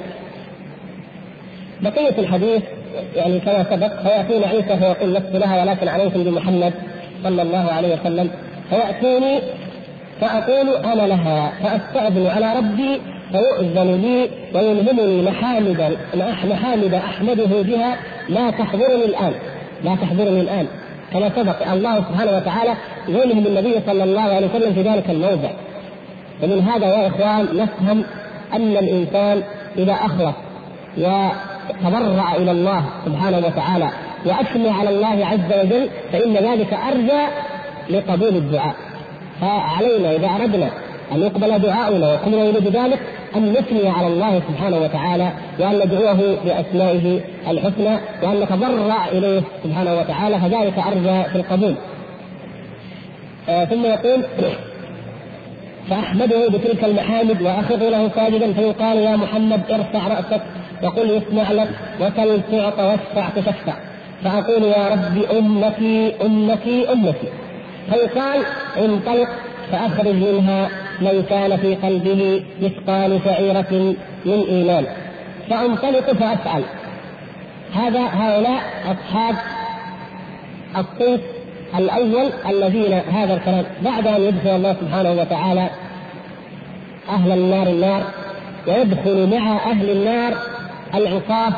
[1.82, 2.64] بقية الحديث
[3.16, 6.74] يعني كما سبق فياتون عيسى فيقول لست لها ولكن عليكم بمحمد
[7.24, 8.30] صلى الله عليه وسلم.
[8.70, 9.40] فياتوني
[10.22, 11.52] فأقول أنا لها.
[11.64, 13.02] فأستأذن على ربي
[13.34, 15.98] فيؤذن لي ويلهمني محامدا
[16.46, 17.98] محامد أحمده بها
[18.30, 19.34] لا تحضرني الآن
[19.84, 20.68] لا تحضرني الآن.
[21.14, 22.74] كما سبق الله سبحانه وتعالى
[23.08, 25.50] يلهم النبي صلى الله عليه وسلم في ذلك الموضع.
[26.44, 28.04] ومن هذا يا إخوان نفهم
[28.54, 29.44] أن الإنسان
[29.78, 30.36] إذا أخلص
[30.98, 33.90] وتضرع إلى الله سبحانه وتعالى
[34.26, 37.22] وأثنى على الله عز وجل فإن ذلك أرجى
[37.90, 38.76] لقبول الدعاء.
[39.42, 40.70] فعلينا إذا أردنا
[41.12, 43.00] أن يقبل دعاؤنا وكنا نريد ذلك
[43.36, 50.40] أن نثني على الله سبحانه وتعالى وأن ندعوه بأسمائه الحسنى وأن نتضرع إليه سبحانه وتعالى
[50.40, 51.76] فذلك أرجى في القبول.
[53.50, 54.24] آه ثم يقول
[55.90, 60.42] فأحمده بتلك المحامد وأخذ له ساجدا فيقال يا محمد ارفع رأسك
[60.84, 63.74] وقل يسمع لك وسل تعطى واشفع تشفع
[64.24, 67.28] فأقول يا رب أمتي أمتي أمتي
[67.90, 68.42] فيقال
[68.78, 69.30] انطلق
[69.72, 70.70] فأخرج منها
[71.02, 74.86] من كان في قلبه مثقال شعيرة من إيمان.
[75.50, 76.64] فأنطلق فأفعل
[77.74, 79.36] هذا هؤلاء أصحاب
[80.78, 81.22] الصنف
[81.78, 85.70] الأول الذين هذا الكلام بعد أن يدخل الله سبحانه وتعالى
[87.10, 88.04] أهل النار النار
[88.68, 90.34] ويدخل مع أهل النار
[90.96, 91.54] العصاة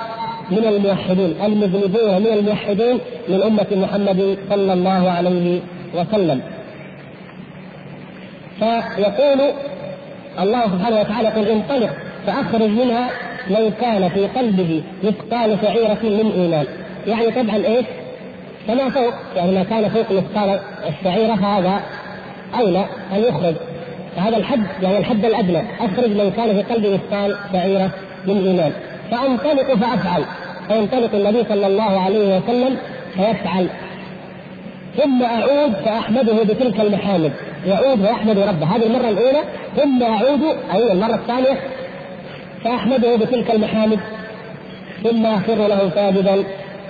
[0.51, 5.59] من الموحدين المذنبون من الموحدين من أمة محمد صلى الله عليه
[5.95, 6.41] وسلم.
[8.59, 9.53] فيقول
[10.39, 11.89] الله سبحانه وتعالى يقول انطلق
[12.27, 13.09] فأخرج منها
[13.49, 16.65] من كان في قلبه مثقال شعيرة من إيمان.
[17.07, 17.85] يعني طبعا إيش؟
[18.67, 19.13] فما فوق.
[19.35, 21.79] يعني ما كان فوق مثقال الشعيرة فهذا
[22.59, 23.55] أولى أن يخرج.
[24.15, 25.61] فهذا الحد يعني الحد الأدنى.
[25.79, 27.89] أخرج من كان في قلبه مثقال شعيرة
[28.27, 28.71] من إيمان.
[29.11, 30.23] فأنطلق فأفعل.
[30.67, 32.77] فينطلق النبي صلى الله عليه وسلم
[33.13, 33.67] فيفعل.
[34.97, 37.31] ثم أعود فأحمده بتلك المحامد.
[37.67, 38.75] يعود ويحمد ربه.
[38.75, 39.39] هذه المرة الأولى
[39.77, 40.41] ثم اعود
[40.73, 41.59] اي المرة الثانية
[42.63, 43.99] فأحمده بتلك المحامد
[45.03, 46.43] ثم اخر له ساجدا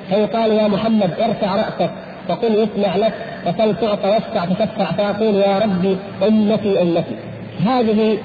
[0.09, 1.91] فيقال يا محمد ارفع رأسك
[2.29, 3.13] وقل يسمع لك
[3.47, 7.15] وسل تعطى واشفع تشفع فيقول يا ربي امتي امتي
[7.65, 8.17] هذه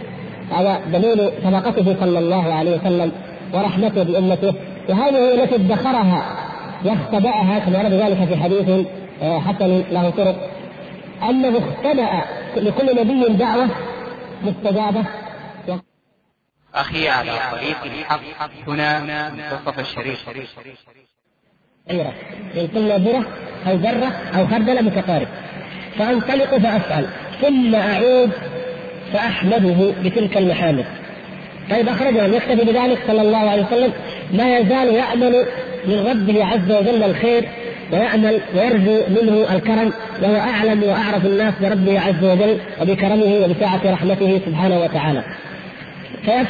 [0.59, 3.13] هذا دليل صداقته صلى الله عليه وسلم
[3.55, 4.55] ورحمته بأمته.
[4.89, 6.23] وهذه التي ادخرها
[6.85, 8.87] واختبأها كما ورد ذلك في حديث
[9.23, 10.37] آه، حسن له طرق.
[11.23, 12.25] أنه اختبأ
[12.57, 13.69] لكل نبي دعوة
[14.43, 15.05] مستجابة.
[16.75, 20.29] أخي على طريق الحق هنا منتصف الشريف.
[21.91, 22.13] غيرة
[22.57, 23.27] إن كنا ذرة
[23.67, 25.29] أو ذرة أو خردلة متقارب.
[25.99, 27.07] فأنطلق فأفعل
[27.41, 28.31] ثم أعود
[29.13, 30.85] فأحمده بتلك المحامد.
[31.71, 33.93] طيب أخرجه أن يكتفي بذلك صلى الله عليه وسلم.
[34.33, 35.47] ما يزال يعمل
[35.87, 37.49] من ربه عز وجل الخير
[37.93, 44.81] ويأمل ويرجو منه الكرم وهو أعلم وأعرف الناس بربه عز وجل وبكرمه وبسعة رحمته سبحانه
[44.81, 45.25] وتعالى.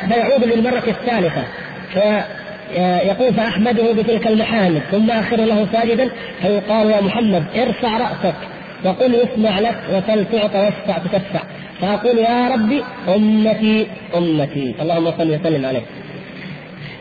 [0.09, 1.45] فيعود للمرة الثالثة
[1.93, 6.11] فيقول فأحمده بتلك المحامد ثم آخر له ساجدا
[6.43, 8.35] فيقال يا محمد ارفع رأسك
[8.85, 11.43] وقل يسمع لك وسل تعطى واشفع تشفع
[11.81, 14.75] فأقول يا ربي أمتي أمتي.
[14.81, 15.83] اللهم صل وسلم عليه.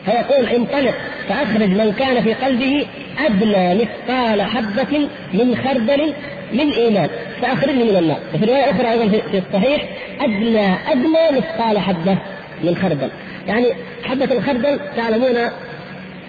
[0.04, 0.94] فيقول انطلق
[1.28, 2.86] فأخرج من كان في قلبه
[3.18, 6.14] أدنى مثقال حبة من خردل
[6.52, 7.08] من إيمان.
[7.42, 8.18] فاخرجه من النار.
[8.34, 9.84] وفي رواية أخرى أيضا في الصحيح
[10.20, 12.18] ادنى أدنى مثقال حبة
[12.64, 13.08] من خردل.
[13.48, 13.66] يعني
[14.04, 15.34] حبة الخردل تعلمون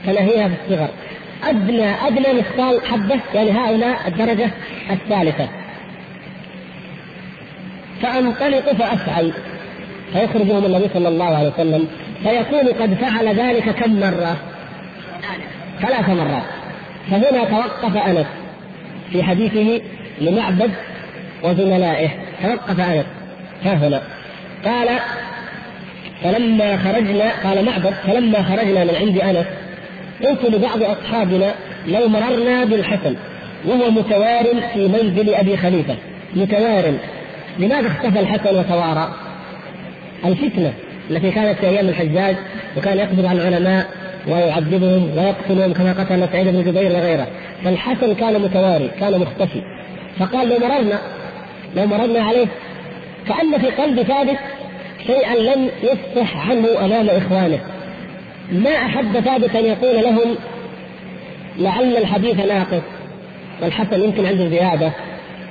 [0.06, 0.90] تناهيها في الصغر.
[1.44, 4.50] ادنى أدنى مثقال حبة يعني هؤلاء الدرجة
[4.92, 5.50] الثالثة.
[8.02, 9.34] فأنطلق فأفعل.
[10.14, 11.88] فيخرجهم النبي صلى الله عليه وسلم
[12.24, 14.38] فيكون قد فعل ذلك كم مرة؟
[15.82, 16.44] ثلاث مرات.
[17.12, 18.26] فهنا توقف أنس
[19.12, 19.82] في حديثه
[20.22, 20.72] لمعبد
[21.44, 22.10] وزملائه.
[22.44, 23.06] توقف أنس.
[23.64, 24.02] ها هنا.
[24.66, 24.88] قال
[26.24, 29.46] فلما خرجنا قال معبد فلما خرجنا من عند أنس
[30.24, 31.54] قلت لبعض أصحابنا
[31.88, 33.16] لو مررنا بالحسن
[33.66, 35.96] وهو متوار في منزل أبي خليفة.
[36.36, 36.94] متوار.
[37.60, 39.16] لماذا اختفى الحسن وتوارى؟
[40.26, 40.74] الفتنة.
[41.12, 42.36] التي كانت في أيام الحجاج
[42.78, 43.88] وكان يقبض على العلماء
[44.28, 47.28] ويعذبهم ويقتلهم كما قتل سعيد بن جبير وغيره.
[47.64, 49.62] فالحسن كان متواري كان مختفي.
[50.20, 51.00] فقال لو مررنا
[51.76, 52.46] لو مررنا عليه
[53.28, 54.38] كأن في قلب ثابت
[55.08, 57.60] شيئا لم يفصح عنه أمام إخوانه.
[58.52, 60.36] ما أحب ثابت أن يقول لهم
[61.60, 62.84] لعل الحديث ناقص
[63.62, 64.92] والحسن يمكن عنده زيادة.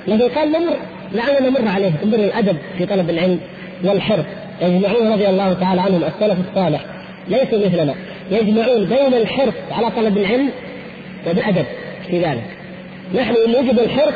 [0.09, 0.77] لكن قال نمر
[1.13, 3.41] لعلنا نمر عليه انظر الأدب في طلب العلم.
[3.85, 4.25] والحرص
[4.63, 6.81] يجمعون رضي الله تعالى عنهم السلف الصالح.
[7.29, 7.95] ليسوا مثلنا.
[8.31, 10.51] يجمعون بين الحرص على طلب العلم
[11.31, 11.65] وبأدب
[12.09, 12.45] في ذلك.
[13.15, 14.15] نحن إن وجد الحرص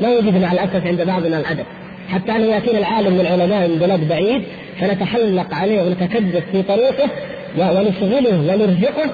[0.00, 1.64] لا وجد مع الأسف عند بعضنا الأدب.
[2.08, 4.42] حتى أنه يأتينا العالم من العلماء من بلاد بعيد
[4.80, 7.08] فنتحلق عليه ونتكدس في طريقه
[7.58, 9.10] ونشغله ونرزقه.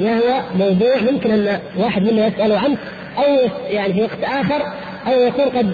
[0.00, 2.76] وهو موضوع ممكن أن واحد منا يسأله عنه
[3.18, 4.62] أو يعني في وقت آخر
[5.06, 5.72] أو يكون قد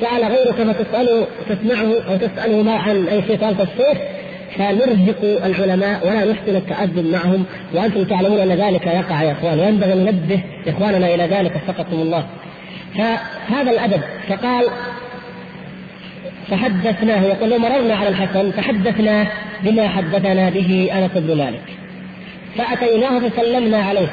[0.00, 3.98] سأل غيرك فتسأله تسمعه أو تسأله ما عن أي شيء سألت الشيخ
[4.56, 9.98] فنرزق العلماء ولا نحسن التأدب معهم وأنتم تعلمون أن ذلك يقع يا إخوان وينبغي أن
[9.98, 12.26] ننبه إخواننا إلى ذلك وفقكم الله.
[12.94, 14.64] فهذا الأدب فقال
[16.50, 19.26] فحدثناه يقول لو مررنا على الحسن فحدثناه
[19.62, 21.62] بما حدثنا به أنس بن مالك.
[22.56, 24.08] فأتيناه فسلمنا عليه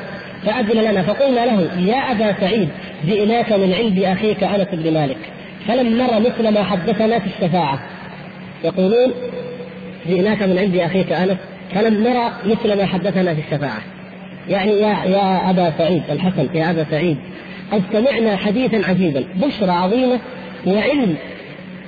[0.46, 2.70] فأذن لنا فقلنا له يا أبا سعيد
[3.06, 5.18] جئناك من عند أخيك أنس بن مالك.
[5.68, 7.80] فلم نر مثل ما حدثنا في الشفاعة.
[8.64, 9.14] يقولون
[10.08, 11.38] جئناك من عند أخيك أنس
[11.76, 13.82] فلم نرى مثل ما حدثنا في الشفاعة.
[14.50, 17.18] يعني يا يا أبا سعيد الحسن يا أبا سعيد
[17.72, 20.20] قد سمعنا حديثا عجيبا بشرى عظيمة
[20.68, 21.16] وعلم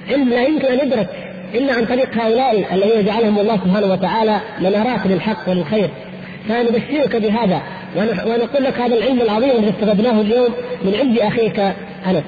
[0.10, 1.08] علم لا يمكن أن يدرك
[1.53, 5.89] إلا عن طريق هؤلاء الذين جعلهم الله سبحانه وتعالى منارات للحق وللخير
[6.49, 7.62] فنبشرك بهذا
[7.97, 10.49] ونقول لك هذا العلم العظيم الذي استفدناه اليوم
[10.84, 11.60] من عند أخيك
[12.08, 12.23] أنس.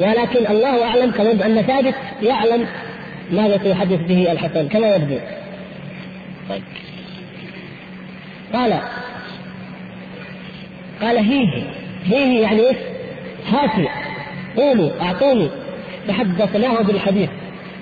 [0.00, 2.66] ولكن الله أعلم كما أن ثابت يعلم
[3.32, 5.18] ماذا سيحدث به الحسن كما يبدو.
[6.48, 6.62] طيب.
[8.52, 8.80] قال
[11.02, 11.64] قال هيه
[12.04, 12.76] هيه يعني إيش؟
[13.52, 13.88] هاتي
[14.56, 15.50] قولوا أعطوني.
[16.08, 17.30] تحدثناه بالحديث.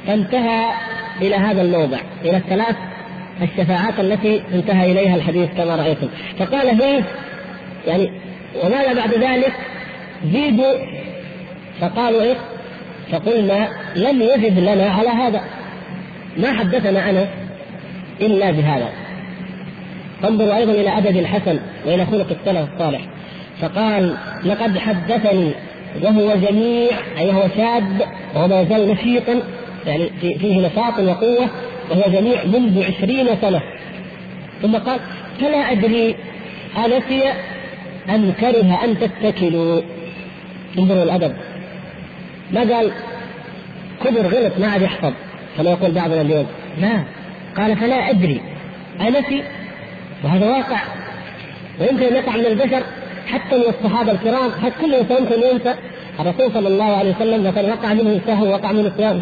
[0.07, 0.70] فانتهى
[1.22, 2.76] إلى هذا الموضع إلى الثلاث
[3.42, 6.09] الشفاعات التي انتهى إليها الحديث كما رأيتم.
[6.38, 7.02] فقال هي
[7.87, 8.11] يعني
[8.64, 9.52] وماذا بعد ذلك؟
[10.33, 10.74] زيدوا
[11.80, 12.36] فقالوا إيه؟
[13.12, 15.40] فقلنا لم يجد لنا على هذا.
[16.36, 17.26] ما حدثنا أنا
[18.20, 18.88] إلا بهذا.
[20.22, 23.00] فانظروا أيضا إلى عدد الحسن وإلى خلق السلف الصالح.
[23.60, 25.50] فقال لقد حدثني
[26.02, 28.00] وهو جميع أي هو شاب
[28.34, 29.42] وهو ما يزال نشيطا
[29.86, 31.48] يعني فيه نشاط وقوة
[31.90, 33.60] وهو جميع منذ عشرين سنة.
[34.62, 35.00] ثم قال
[35.40, 36.16] فلا أدري
[36.84, 37.22] أنسي
[38.10, 39.80] أم كره أن تتكلوا
[40.78, 41.36] انظروا الأدب.
[42.52, 42.92] ما قال
[44.04, 45.12] كبر غلط ما عاد يحفظ.
[45.58, 46.46] كما يقول بعضنا اليوم
[46.80, 47.02] لا
[47.56, 48.40] قال فلا أدري.
[49.00, 49.42] أنسي
[50.24, 50.78] وهذا واقع.
[51.80, 52.82] ويمكن أن يقع من البشر
[53.26, 55.74] حتى من الصحابة الكرام حتى كل إنسان يمكن ينسى؟
[56.20, 59.20] الرسول صلى الله عليه وسلم مثلا وقع منه سهو وقع منه صيام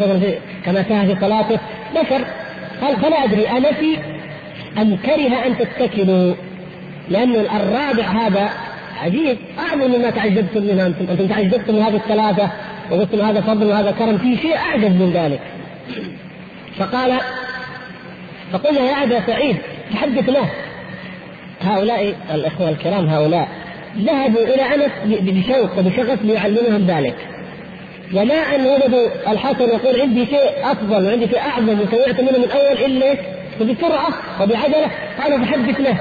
[0.65, 1.59] كما سهى في صلاته.
[1.95, 2.25] بشر
[2.81, 3.47] قال فلا أدري.
[3.49, 3.99] انسي
[4.77, 6.33] ام كره أن تتكلوا
[7.09, 8.49] لأن الرابع هذا
[8.97, 11.05] عجيب أعظم مما تعجبتم منه أنتم.
[11.09, 12.51] أنتم تعجبتم من هذه الثلاثة
[12.91, 15.39] وقلتم هذا فضل وهذا كرم في شيء أعجب من ذلك.
[16.79, 17.19] فقال
[18.51, 19.57] فقلنا يا أبا سعيد
[19.93, 20.47] تحدثناه
[21.61, 23.47] هؤلاء الإخوة الكرام هؤلاء
[23.97, 27.15] ذهبوا إلى أنس بشوق وبشغف ليعلمهم ذلك.
[28.13, 32.85] وما أن وجدوا الحسن يقول عندي شيء أفضل وعندي شيء أعظم وسمعت منه من أول
[32.85, 33.15] الا
[33.61, 34.09] وبسرعة
[34.41, 34.91] وبعجلة
[35.23, 35.99] قال فحدث له.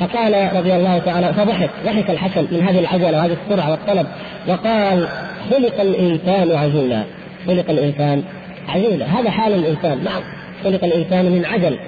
[0.00, 4.06] فقال رضي الله تعالى فضحك ضحك الحسن من هذه العجلة وهذه السرعة والطلب
[4.48, 5.08] وقال
[5.50, 7.02] خلق الإنسان عجولا
[7.46, 8.22] خلق الإنسان
[8.68, 9.06] عجولا.
[9.06, 10.22] هذا حال الإنسان نعم
[10.64, 11.78] خلق الإنسان من عجل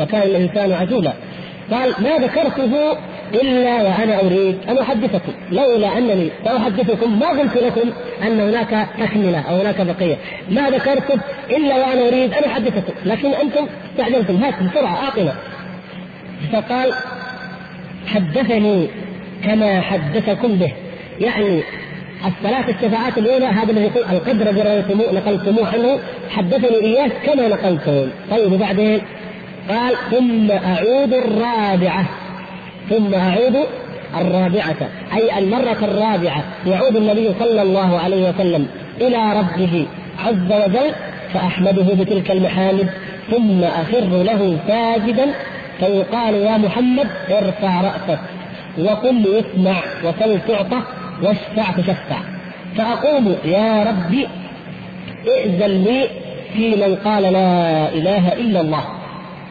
[0.00, 1.12] وكان الإنسان عجولا.
[1.70, 2.96] قال ما ذكرته
[3.34, 7.90] إلا وأنا أريد أن أحدثكم لولا أنني سأحدثكم ما قلت لكم
[8.22, 10.16] أن هناك تكمله أو هناك بقية.
[10.50, 11.14] ما ذكرته
[11.50, 15.34] إلا وأنا أريد أن أحدثكم لكن أنتم استعجلتم هات بسرعة أعطنا.
[16.52, 16.92] فقال
[18.06, 18.88] حدثني
[19.44, 20.72] كما حدثكم به.
[21.20, 21.62] يعني
[22.26, 25.98] الثلاث الشفاعات الأولى هذا الذي يقول القدر الذي نقلتموه عنه
[26.30, 28.08] حدثني إياه كما نقلتم.
[28.30, 29.00] طيب وبعدين؟
[29.68, 32.04] قال ثم أعود الرابعة.
[32.90, 33.56] ثم أعود
[34.20, 34.76] الرابعة
[35.16, 38.66] أي المرة الرابعة يعود النبي صلى الله عليه وسلم
[39.00, 39.86] إلى ربه
[40.24, 40.92] عز وجل
[41.34, 42.88] فأحمده بتلك المحامد
[43.30, 45.26] ثم أخر له ساجدا
[45.80, 48.20] فيقال يا محمد ارفع رأسك
[48.78, 50.82] وقل يسمع وسل تعطى
[51.22, 52.18] واشفع تشفع.
[52.76, 54.26] فأقول يا ربي
[55.28, 56.08] ائذن لي
[56.54, 58.84] في من قال لا إله إلا الله.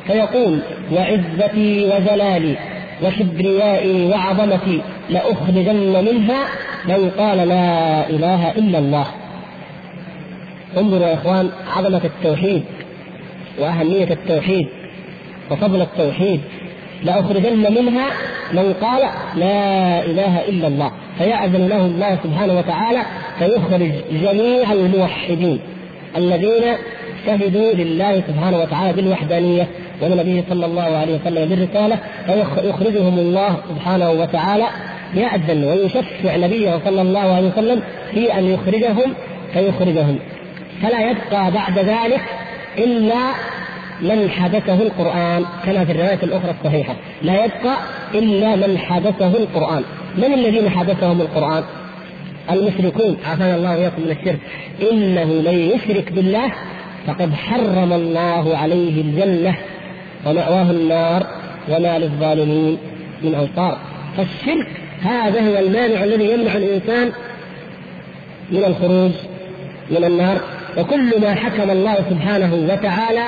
[0.07, 0.59] فيقول
[0.91, 2.55] وعزتي وجلالي
[3.03, 6.45] وكبريائي وعظمتي لأخرجن منها
[6.85, 9.07] من قال لا إله إلا الله.
[10.77, 12.63] انظروا يا إخوان عظمة التوحيد
[13.59, 14.67] وأهمية التوحيد
[15.51, 16.41] وفضل التوحيد
[17.03, 18.07] لأخرجن منها
[18.53, 19.01] من قال
[19.35, 23.01] لا إله إلا الله فيأذن له الله سبحانه وتعالى
[23.39, 25.59] فيخرج جميع الموحدين
[26.17, 26.63] الذين
[27.25, 29.67] شهدوا لله سبحانه وتعالى بالوحدانية
[30.01, 31.97] ولنبيه صلى الله عليه وسلم بالرسالة
[32.55, 34.65] فيخرجهم الله سبحانه وتعالى
[35.15, 37.81] يأذن ويشفع نبيه صلى الله عليه وسلم
[38.11, 39.13] في أن يخرجهم
[39.53, 40.19] فيخرجهم.
[40.81, 42.21] فلا يبقى بعد ذلك
[42.77, 43.31] إلا
[44.01, 46.95] من حدثه القرآن كما في الرواية الأخرى الصحيحة.
[47.21, 47.77] لا يبقى
[48.13, 49.83] إلا من حدثه القرآن.
[50.17, 51.63] من الذين حدثهم القرآن؟
[52.51, 53.17] المشركون.
[53.25, 54.39] عافانا الله وإياكم من الشرك.
[54.91, 56.51] إنه من يشرك بالله
[57.07, 59.55] فقد حرم الله عليه الجنة
[60.25, 61.27] ومأواه النار
[61.69, 62.77] وما للظالمين
[63.23, 63.77] من أنصار.
[64.17, 64.67] فالشرك
[65.01, 67.11] هذا هو المانع الذي يمنع الإنسان
[68.51, 69.11] من الخروج
[69.91, 70.41] من النار.
[70.77, 73.23] وكل ما حكم الله سبحانه وتعالى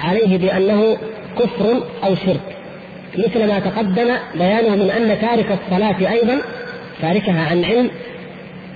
[0.00, 0.96] عليه بأنه
[1.38, 2.56] كفر أو شرك.
[3.18, 6.38] مثل ما تقدم بيانه من أن تارك الصلاة أيضا
[7.02, 7.90] تاركها عن علم.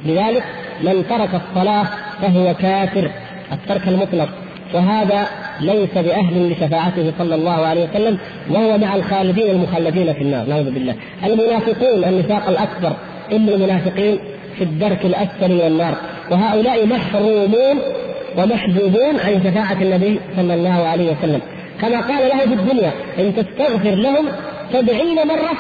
[0.05, 0.45] لذلك
[0.81, 1.87] من ترك الصلاة
[2.23, 3.11] فهو كافر
[3.53, 4.29] الترك المطلق.
[4.75, 5.27] وهذا
[5.61, 8.19] ليس بأهل لشفاعته صلى الله عليه وسلم
[8.51, 10.47] وهو مع الخالدين المخلدين في النار.
[10.47, 10.95] نعوذ بالله.
[11.25, 12.93] المنافقون النفاق الأكبر
[13.33, 14.19] إن المنافقين
[14.59, 15.95] في الدرك الأسفل من النار.
[16.31, 17.79] وهؤلاء محرومون
[18.37, 21.41] ومحجوبون عن شفاعة النبي صلى الله عليه وسلم.
[21.81, 24.27] كما قال له في الدنيا إن تستغفر لهم
[24.73, 25.53] سبعين مرة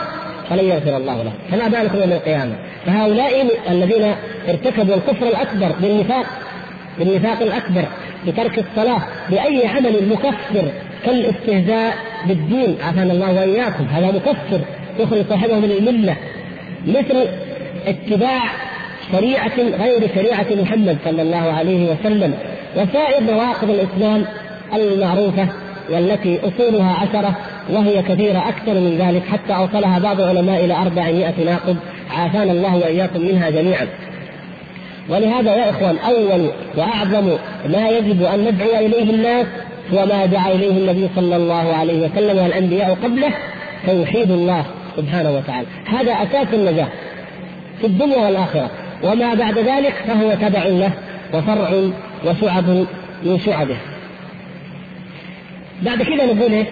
[0.50, 1.32] فلن يغفر الله لهم.
[1.50, 2.54] فما بالك يوم القيامة؟
[2.86, 4.14] فهؤلاء الذين
[4.48, 6.26] ارتكبوا الكفر الأكبر بالنفاق
[6.98, 7.84] بالنفاق الأكبر
[8.26, 10.64] بترك الصلاة بأي عمل مكفر
[11.04, 11.94] كالاستهزاء
[12.26, 13.84] بالدين عافانا الله وإياكم.
[13.84, 14.60] هذا مكفر
[14.98, 16.16] يخرج صاحبه من الملة
[16.86, 17.26] مثل
[17.86, 18.42] اتباع
[19.12, 22.34] شريعة غير شريعة محمد صلى الله عليه وسلم
[22.76, 24.24] وسائر نواقض الإسلام
[24.74, 25.48] المعروفة
[25.90, 27.36] والتي أصولها عشرة
[27.70, 31.76] وهي كثيرة أكثر من ذلك حتى أوصلها بعض العلماء إلى أربعمائة ناقض
[32.10, 33.86] عافانا الله وإياكم منها جميعا.
[35.08, 37.28] ولهذا يا إخوان أول وأعظم
[37.68, 39.46] ما يجب أن ندعو إليه الناس
[39.94, 43.30] هو ما دعا إليه النبي صلى الله عليه وسلم والأنبياء قبله
[43.86, 44.64] توحيد الله
[44.96, 45.66] سبحانه وتعالى.
[45.86, 46.88] هذا أساس النجاة
[47.80, 48.70] في الدنيا والآخرة.
[49.04, 50.90] وما بعد ذلك فهو تبع له
[51.34, 51.90] وفرع
[52.26, 52.68] وشعب
[53.22, 53.76] من شعبه.
[55.82, 56.66] بعد كده نقول إيه؟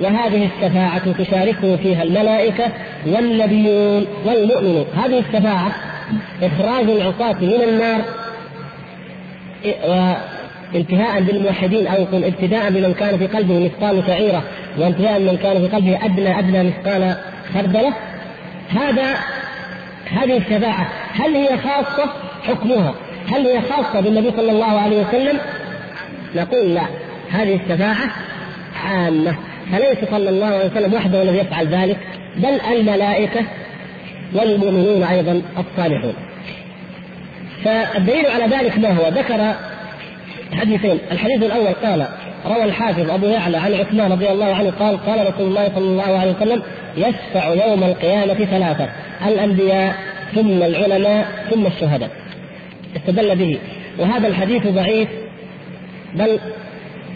[0.00, 2.64] وهذه الشفاعة تشاركه فيها الملائكة
[3.06, 4.86] والنبيون والمؤمنون.
[5.04, 5.72] هذه الشفاعة
[6.42, 8.00] إخراج العصاة من النار
[10.74, 14.42] وانتهاء بالموحدين أو ابتداء بمن كان في قلبه مثقال شعيرة
[14.78, 17.16] وانتهاء بمن كان في قلبه أدنى أدنى مثقال
[17.54, 17.92] خردلة.
[18.70, 19.14] هذا
[20.12, 22.94] هذه الشفاعة هل هي خاصة؟ حكمها.
[23.32, 25.38] هل هي خاصة بالنبي صلى الله عليه وسلم؟
[26.36, 26.82] نقول لا.
[27.30, 28.10] هذه الشفاعة
[28.84, 29.36] عامة.
[29.72, 31.98] فليس صلى الله عليه وسلم وحده الذي يفعل ذلك
[32.36, 33.40] بل الملائكة
[34.34, 36.14] والمؤمنون أيضا الصالحون.
[37.64, 39.54] فالدليل على ذلك ما هو؟ ذكر
[40.60, 40.98] حديثين.
[41.12, 42.06] الحديث الأول قال
[42.46, 46.18] روى الحافظ أبو يعلى عن عثمان رضي الله عنه قال قال رسول الله صلى الله
[46.18, 46.62] عليه وسلم
[46.96, 48.88] يشفع يوم القيامة ثلاثة
[49.26, 49.94] الأنبياء
[50.34, 52.10] ثم العلماء ثم الشهداء.
[52.96, 53.58] استدل به.
[53.98, 55.08] وهذا الحديث ضعيف
[56.14, 56.38] بل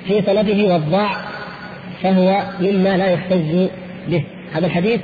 [0.06, 1.10] في سنده وضاع
[2.02, 3.68] فهو مما لا يحتج
[4.08, 4.24] به.
[4.54, 5.00] هذا الحديث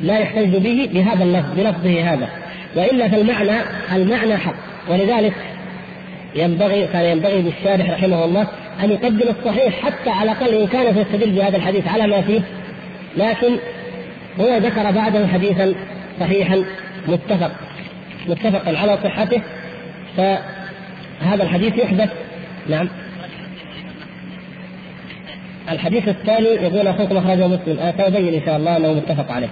[0.00, 2.28] لا يحتج به بهذا اللفظ بلفظه هذا.
[2.76, 3.60] وإلا فالمعنى
[3.92, 4.54] المعنى حق.
[4.90, 5.34] ولذلك
[6.34, 8.46] ينبغي كان ينبغي للشارح رحمه الله
[8.82, 12.40] أن يقدم الصحيح حتى على الأقل إن كان يستدل بهذا الحديث على ما فيه
[13.16, 13.56] لكن
[14.40, 15.74] هو ذكر بعده حديثا
[16.20, 16.64] صحيحا
[17.08, 17.52] متفق
[18.28, 19.40] متفقا على صحته
[20.16, 22.10] فهذا الحديث يحدث
[22.68, 22.88] نعم
[25.70, 29.48] الحديث الثاني يقول أخوكم أخرجه مسلم آه سأبين إن شاء الله أنه متفق عليه.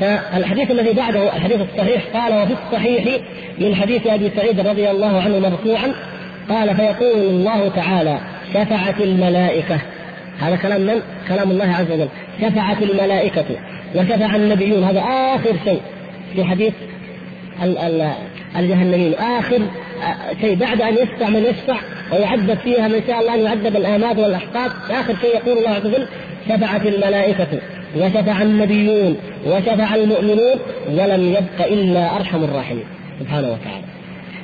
[0.00, 3.20] فالحديث الذي بعده الحديث الصحيح قال وفي الصحيح
[3.58, 5.94] من حديث أبي سعيد رضي الله عنه مرفوعا
[6.50, 8.18] قال فيقول الله تعالى
[8.54, 9.78] شفعت الملائكة.
[10.40, 12.08] هذا كلام من؟ كلام الله عز وجل.
[12.40, 13.44] شفعت الملائكة
[13.94, 14.84] وشفع النبيون.
[14.84, 15.80] هذا آخر شيء
[16.34, 16.72] في حديث
[18.56, 19.14] الجهنميين.
[19.14, 19.58] آخر
[20.40, 21.76] شيء بعد أن يشفع من يشفع
[22.12, 26.06] ويعذب فيها من شاء الله أن يعذب الآمات والاحقاد آخر شيء يقول الله عز وجل
[26.48, 27.48] شفعت الملائكة
[27.96, 30.56] وشفع النبيون وشفع المؤمنون
[30.88, 32.84] ولم يبق إلا أرحم الراحمين.
[33.20, 33.84] سبحانه وتعالى.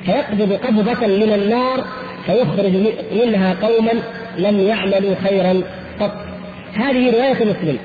[0.07, 1.85] فيقبض قبضة من النار
[2.25, 2.73] فيخرج
[3.25, 3.91] منها قوما
[4.37, 5.61] لم يعملوا خيرا
[5.99, 6.11] قط.
[6.73, 7.77] هذه رواية مسلم.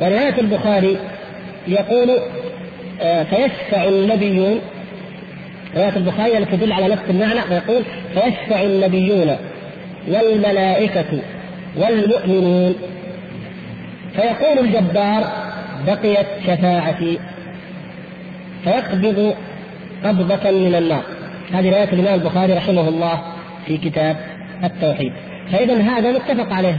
[0.00, 0.96] ورواية البخاري
[1.68, 2.10] يقول
[3.00, 4.60] آه، فيشفع النبيون
[5.76, 7.82] رواية البخاري التي تدل على نفس المعنى ويقول
[8.14, 9.36] فيشفع النبيون
[10.08, 11.22] والملائكة
[11.76, 12.74] والمؤمنون.
[14.16, 15.24] فيقول الجبار
[15.86, 17.18] بقيت شفاعتي.
[18.64, 19.34] فيقبض
[20.08, 21.02] قبضة من النار.
[21.52, 23.22] هذه رواية الإمام البخاري رحمه الله
[23.66, 24.16] في كتاب
[24.64, 25.12] التوحيد.
[25.52, 26.78] فإذا هذا متفق عليه.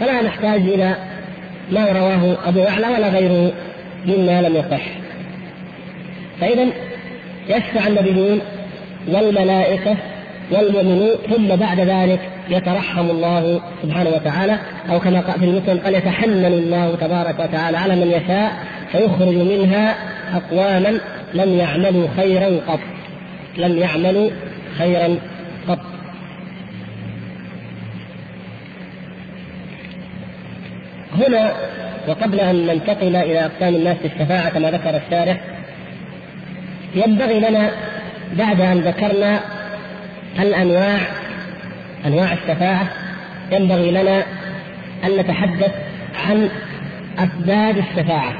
[0.00, 0.96] فلا نحتاج إلى
[1.72, 3.52] ما رواه أبو يعلى ولا غيره
[4.06, 4.82] مما لم يصح.
[6.40, 6.66] فإذا
[7.48, 8.40] يشفع النبيون
[9.08, 9.96] والملائكة
[10.50, 14.58] والمؤمنون ثم بعد ذلك يترحم الله سبحانه وتعالى
[14.90, 18.52] أو كما قال في المسلم قال يتحنن الله تبارك وتعالى على من يشاء
[18.92, 19.94] فيخرج منها
[20.34, 21.00] أقواما
[21.36, 22.80] لم يعملوا خيرا قط.
[23.56, 24.30] لم يعملوا
[24.78, 25.16] خيرا
[25.68, 25.80] قط.
[31.18, 31.52] هنا
[32.08, 35.40] وقبل أن ننتقل إلى أقسام الناس في الشفاعة كما ذكر الشارح
[36.94, 37.70] ينبغي لنا
[38.32, 39.40] بعد أن ذكرنا
[40.38, 40.98] الأنواع
[42.06, 42.88] أنواع الشفاعة
[43.52, 44.22] ينبغي لنا
[45.04, 45.72] أن نتحدث
[46.28, 46.48] عن
[47.18, 48.32] أسباب الشفاعة.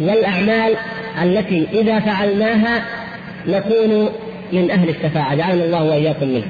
[0.00, 0.76] والأعمال
[1.22, 2.82] التي إذا فعلناها
[3.48, 4.08] نكون
[4.52, 6.46] من أهل الشفاعة جعلنا الله وإياكم منه.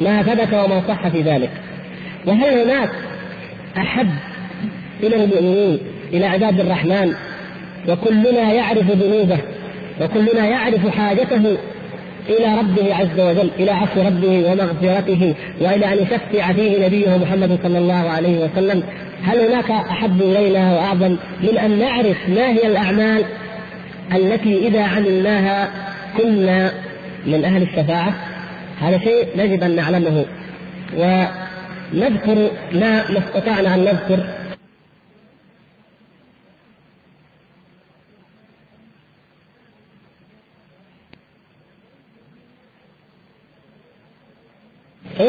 [0.00, 1.50] ما ثبت وما صح في ذلك.
[2.26, 2.90] وهل هناك
[3.76, 4.10] أحب
[5.02, 5.78] إلى المؤمنين
[6.12, 7.14] إلى عباد الرحمن؟
[7.88, 9.38] وكلنا يعرف ذنوبه
[10.00, 11.56] وكلنا يعرف حاجته
[12.28, 17.78] إلى ربه عز وجل إلى عفو ربه ومغفرته وإلى أن يشفع فيه نبيه محمد صلى
[17.78, 18.82] الله عليه وسلم.
[19.24, 23.24] هل هناك أحب إلينا وأعظم من أن نعرف ما هي الأعمال
[24.14, 25.70] التي إذا عملناها
[26.18, 26.72] كنا
[27.26, 28.14] من أهل الشفاعة؟
[28.80, 30.24] هذا شيء يجب أن نعلمه.
[30.96, 34.24] ونذكر ما استطعنا أن نذكر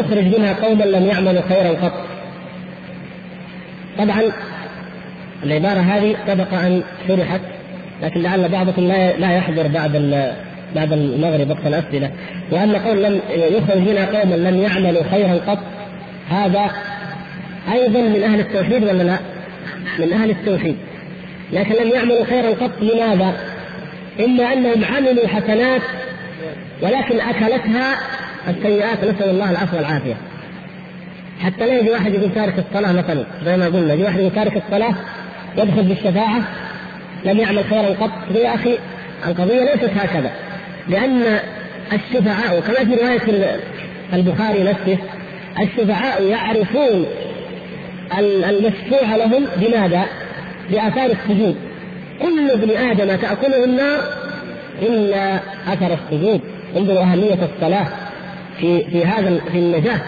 [0.06, 1.94] فيخرج منها قوما لم يعملوا خيرا قط
[3.98, 4.22] طبعا
[5.44, 7.42] العبارة هذه سبق أن شرحت
[8.04, 9.92] لكن لعل بعضكم لا لا يحضر بعد
[10.76, 12.12] بعد المغرب وقت الأسئلة
[12.52, 15.60] وأن قول لم يخرج منها قوما لم يعملوا خيرا قط
[16.30, 16.72] هذا
[17.74, 19.18] أيضا من أهل التوحيد ولا لا؟
[20.00, 20.76] من أهل التوحيد
[21.54, 23.34] لكن لم يعملوا خيرا قط لماذا؟
[24.20, 25.82] إما أنهم عملوا حسنات
[26.82, 27.98] ولكن أكلتها
[28.48, 30.16] السيئات نسأل الله العفو والعافية.
[31.40, 34.64] حتى لا يجي واحد يقول تارك الصلاة مثلا زي ما قلنا يجي واحد يقول تارك
[34.66, 34.96] الصلاة
[35.58, 36.42] يدخل بالشفاعة
[37.26, 38.12] لم يعمل خيرا قط.
[38.36, 38.78] يا أخي
[39.28, 40.32] القضية ليست هكذا
[40.88, 41.40] لأن
[41.94, 43.60] الشفعاء كما في رواية
[44.14, 44.98] البخاري نفسه
[45.60, 47.06] الشفعاء يعرفون
[48.20, 50.06] المشفوع لهم بماذا؟
[50.72, 51.56] بآثار السجود.
[52.22, 54.00] كل ابن آدم تأكله النار
[54.82, 55.36] إلا
[55.68, 56.42] أثر السجود
[56.78, 57.88] انظروا أهمية الصلاة.
[58.60, 60.00] في في هذا في النجاة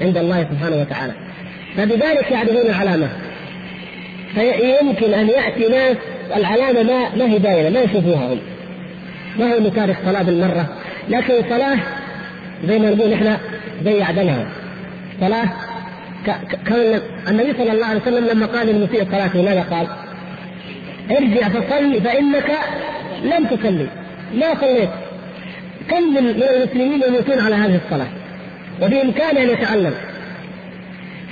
[0.00, 1.12] عند الله سبحانه وتعالى.
[1.76, 3.08] فبذلك يعرفون العلامة
[4.34, 5.96] فيمكن أن يأتي ناس
[6.36, 8.38] العلامة ما ما هي باينة ما يشوفوها هم.
[9.38, 10.68] ما هو تارك صلاة بالمرة؟
[11.08, 11.78] لكن صلاة
[12.66, 13.38] زي ما نقول إحنا
[13.84, 14.46] زي عدنها
[15.20, 15.48] صلاة
[16.66, 19.86] كان النبي صلى الله عليه وسلم لما قال للمسيء الصلاة ماذا قال؟
[21.10, 22.50] ارجع فصلي فإنك
[23.24, 23.86] لم تصلي.
[24.34, 24.88] ما صليت؟
[25.90, 28.08] كم من المسلمين يموتون على هذه الصلاة؟
[28.82, 29.94] وبإمكانه أن يتعلم.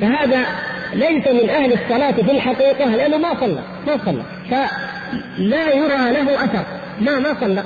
[0.00, 0.46] فهذا
[0.94, 4.22] ليس من أهل الصلاة في الحقيقة لأنه ما صلى ما صلى.
[4.50, 6.64] فلا يرى له أثر.
[7.00, 7.62] ما ما صلى.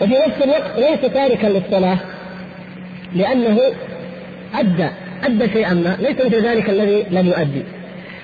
[0.00, 1.98] وفي نفس الوقت ليس تاركا للصلاة
[3.14, 3.60] لأنه
[4.54, 4.88] أدى
[5.24, 5.96] أدى شيئا ما.
[6.00, 7.62] ليس مثل ذلك الذي لم يؤدي.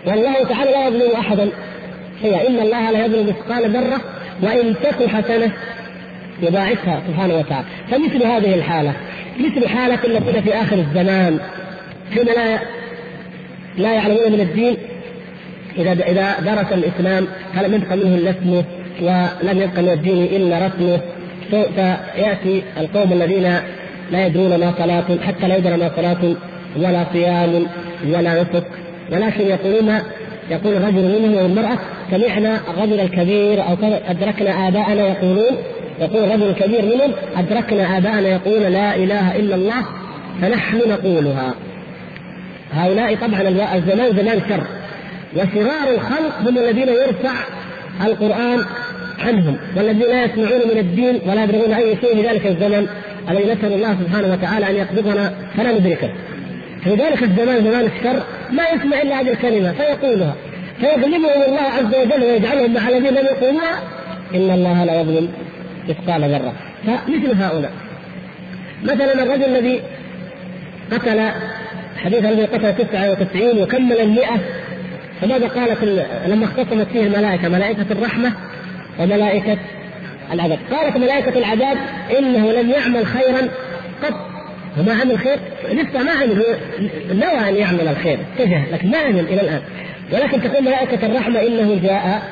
[0.07, 1.49] والله تعالى لا يظلم أحدا
[2.22, 2.49] شيئا.
[2.49, 4.01] إن الله لا يظلم مثقال ذرة
[4.43, 5.53] وإن تك حسنة
[6.43, 7.66] يضاعفها سبحانه وتعالى.
[7.91, 8.93] فمثل هذه الحالة
[9.41, 11.39] مثل حالة الذين في آخر الزمان
[12.14, 12.59] حين لا
[13.78, 14.76] لا يعلمون من الدين
[15.78, 18.64] إذا إذا درس الإسلام فلم يبقى منه إلا اسمه؟
[19.01, 21.01] ولم يبقى من الدين إلا رسمه
[21.51, 23.55] فيأتي القوم الذين
[24.11, 26.34] لا يدرون ما صلاة حتى لا يدرى ما صلاة
[26.76, 27.66] ولا صيام
[28.07, 28.64] ولا نسك.
[29.12, 29.99] ولكن يقولون
[30.51, 31.78] يقول الرجل منهم والمرأة
[32.11, 33.76] سمعنا الرجل الكبير أو
[34.09, 35.57] أدركنا آباءنا يقولون
[36.01, 39.84] يقول الرجل الكبير منهم أدركنا آباءنا يقول لا إله إلا الله
[40.42, 41.55] فنحن نقولها.
[42.72, 43.40] هؤلاء طبعا
[43.76, 44.64] الزمان زمان شر
[45.36, 47.34] وشرار الخلق هم الذين يرفع
[48.07, 48.64] القرآن
[49.18, 52.86] عنهم والذين لا يسمعون من الدين ولا يبلغون أي شيء في ذلك الزمن.
[53.30, 56.11] الذي نسأل الله سبحانه وتعالى أن يقبضنا؟ فلا ندركه
[56.84, 58.22] في ذلك الزمان زمان الشر
[58.53, 60.34] ما يسمع إلا هذه الكلمة فيقولها.
[60.80, 63.82] فيظلمهم الله عز وجل ويجعلهم مع الذين لم يقولوها
[64.34, 65.28] إن الله لا يظلم.
[65.89, 66.53] مثقال ذرة
[66.87, 67.72] فمثل هؤلاء.
[68.82, 69.80] مثلا الرجل الذي
[70.93, 71.30] قتل
[71.97, 74.41] حديث الذي قتل 99 وكمل المئة
[75.20, 75.84] فماذا قالت
[76.26, 78.32] لما اختصمت فيه الملائكة؟ ملائكة الرحمة
[78.99, 79.59] وملائكة
[80.32, 80.59] العذاب.
[80.70, 81.76] قالت ملائكة العذاب
[82.18, 83.49] إنه لم يعمل خيرا
[84.03, 84.14] قط.
[84.78, 85.39] وما عمل خير
[85.72, 86.45] لسه ما عمل.
[87.11, 88.18] نوى أن يعمل الخير.
[88.37, 89.61] اتجه لكن ما عمل إلى الآن.
[90.12, 92.22] ولكن تقول ملائكة الرحمة إنه جاء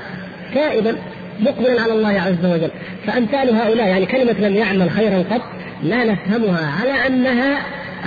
[0.54, 0.96] تائبا
[1.40, 2.70] مقبلا على الله عز وجل.
[3.06, 5.42] فأمثال هؤلاء يعني كلمة لم يعمل خيرا قط
[5.82, 7.58] لا نفهمها على أنها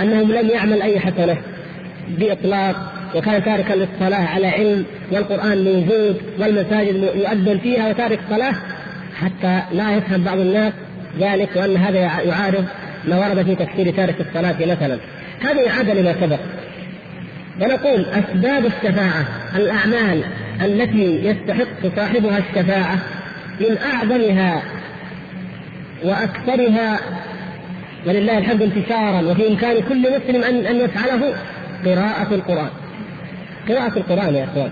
[0.02, 1.36] أنهم لم يعمل أي حسنة
[2.08, 8.54] بإطلاق وكان تاركا للصلاة على علم والقرآن موجود والمساجد يؤذن فيها وتارك صلاة
[9.20, 10.72] حتى لا يفهم بعض الناس
[11.20, 12.64] ذلك وأن هذا يعارض
[13.08, 14.98] ما ورد في تفسير تارك الصلاة مثلا.
[15.40, 16.38] هذه إعادة لما سبق.
[17.60, 19.24] ونقول أسباب الشفاعة
[19.56, 20.22] الأعمال
[20.64, 22.98] التي يستحق صاحبها الشفاعة
[23.60, 24.62] من أعظمها
[26.04, 27.00] وأكثرها
[28.06, 31.34] ولله الحمد انتشارا وفي إمكان كل مسلم أن أن يفعله
[31.84, 32.70] قراءة القرآن.
[33.68, 34.70] قراءة القرآن يا إخوان.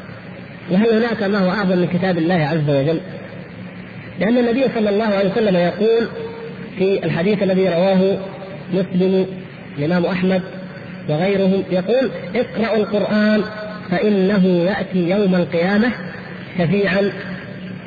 [0.71, 3.01] وهل هناك ما هو أعظم من كتاب الله عز وجل؟
[4.21, 6.09] لأن النبي صلى الله عليه وسلم يقول
[6.79, 8.19] في الحديث الذي رواه
[8.73, 9.27] مسلم
[9.79, 10.43] الإمام أحمد
[11.09, 13.43] وغيرهم يقول اقرأوا القرآن
[13.91, 15.93] فإنه يأتي يوم القيامة
[16.59, 17.13] شفيعا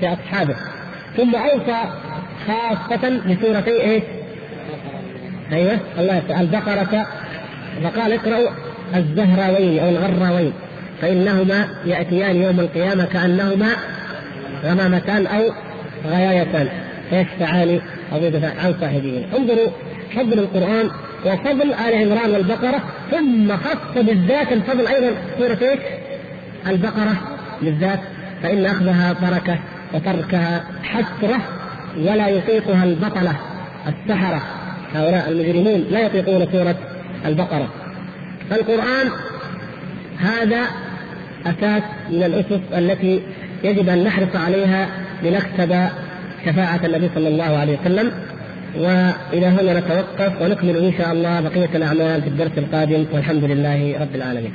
[0.01, 0.55] لأصحابه
[1.20, 1.82] ثم أوصى
[2.47, 4.01] خاصة بسورتي إيه؟
[5.51, 7.07] أيوه الله يسأل البقرة.
[7.84, 8.49] فقال اقرأوا
[8.95, 10.53] الزهراوين أو الغراوين
[11.01, 13.67] فإنهما يأتيان يوم القيامة كأنهما
[14.63, 15.41] غمامتان أو
[16.05, 16.67] غيايتان
[17.09, 17.80] فيشفعان
[18.13, 19.67] يدفع عن صاحبهما انظروا
[20.15, 20.89] فضل القرآن
[21.26, 25.11] وفضل آل عمران والبقرة ثم خص بالذات الفضل أيضا.
[25.39, 25.80] سورة إيش؟
[26.67, 27.13] البقرة
[27.61, 27.99] بالذات.
[28.43, 29.59] فإن أخذها بركة.
[29.93, 31.39] وتركها حسرة
[31.97, 33.35] ولا يطيقها البطلة
[33.87, 34.41] السحرة.
[34.95, 36.75] هؤلاء المجرمون لا يطيقون سورة
[37.25, 37.69] البقرة.
[38.49, 39.07] فالقرآن
[40.19, 40.61] هذا
[41.45, 43.21] أساس من الأسس التي
[43.63, 44.87] يجب أن نحرص عليها
[45.23, 45.89] لنكسب
[46.45, 48.11] شفاعة النبي صلى الله عليه وسلم.
[48.77, 53.05] وإلى هنا نتوقف ونكمل إن شاء الله بقية الأعمال في الدرس القادم.
[53.13, 54.53] والحمد لله رب العالمين.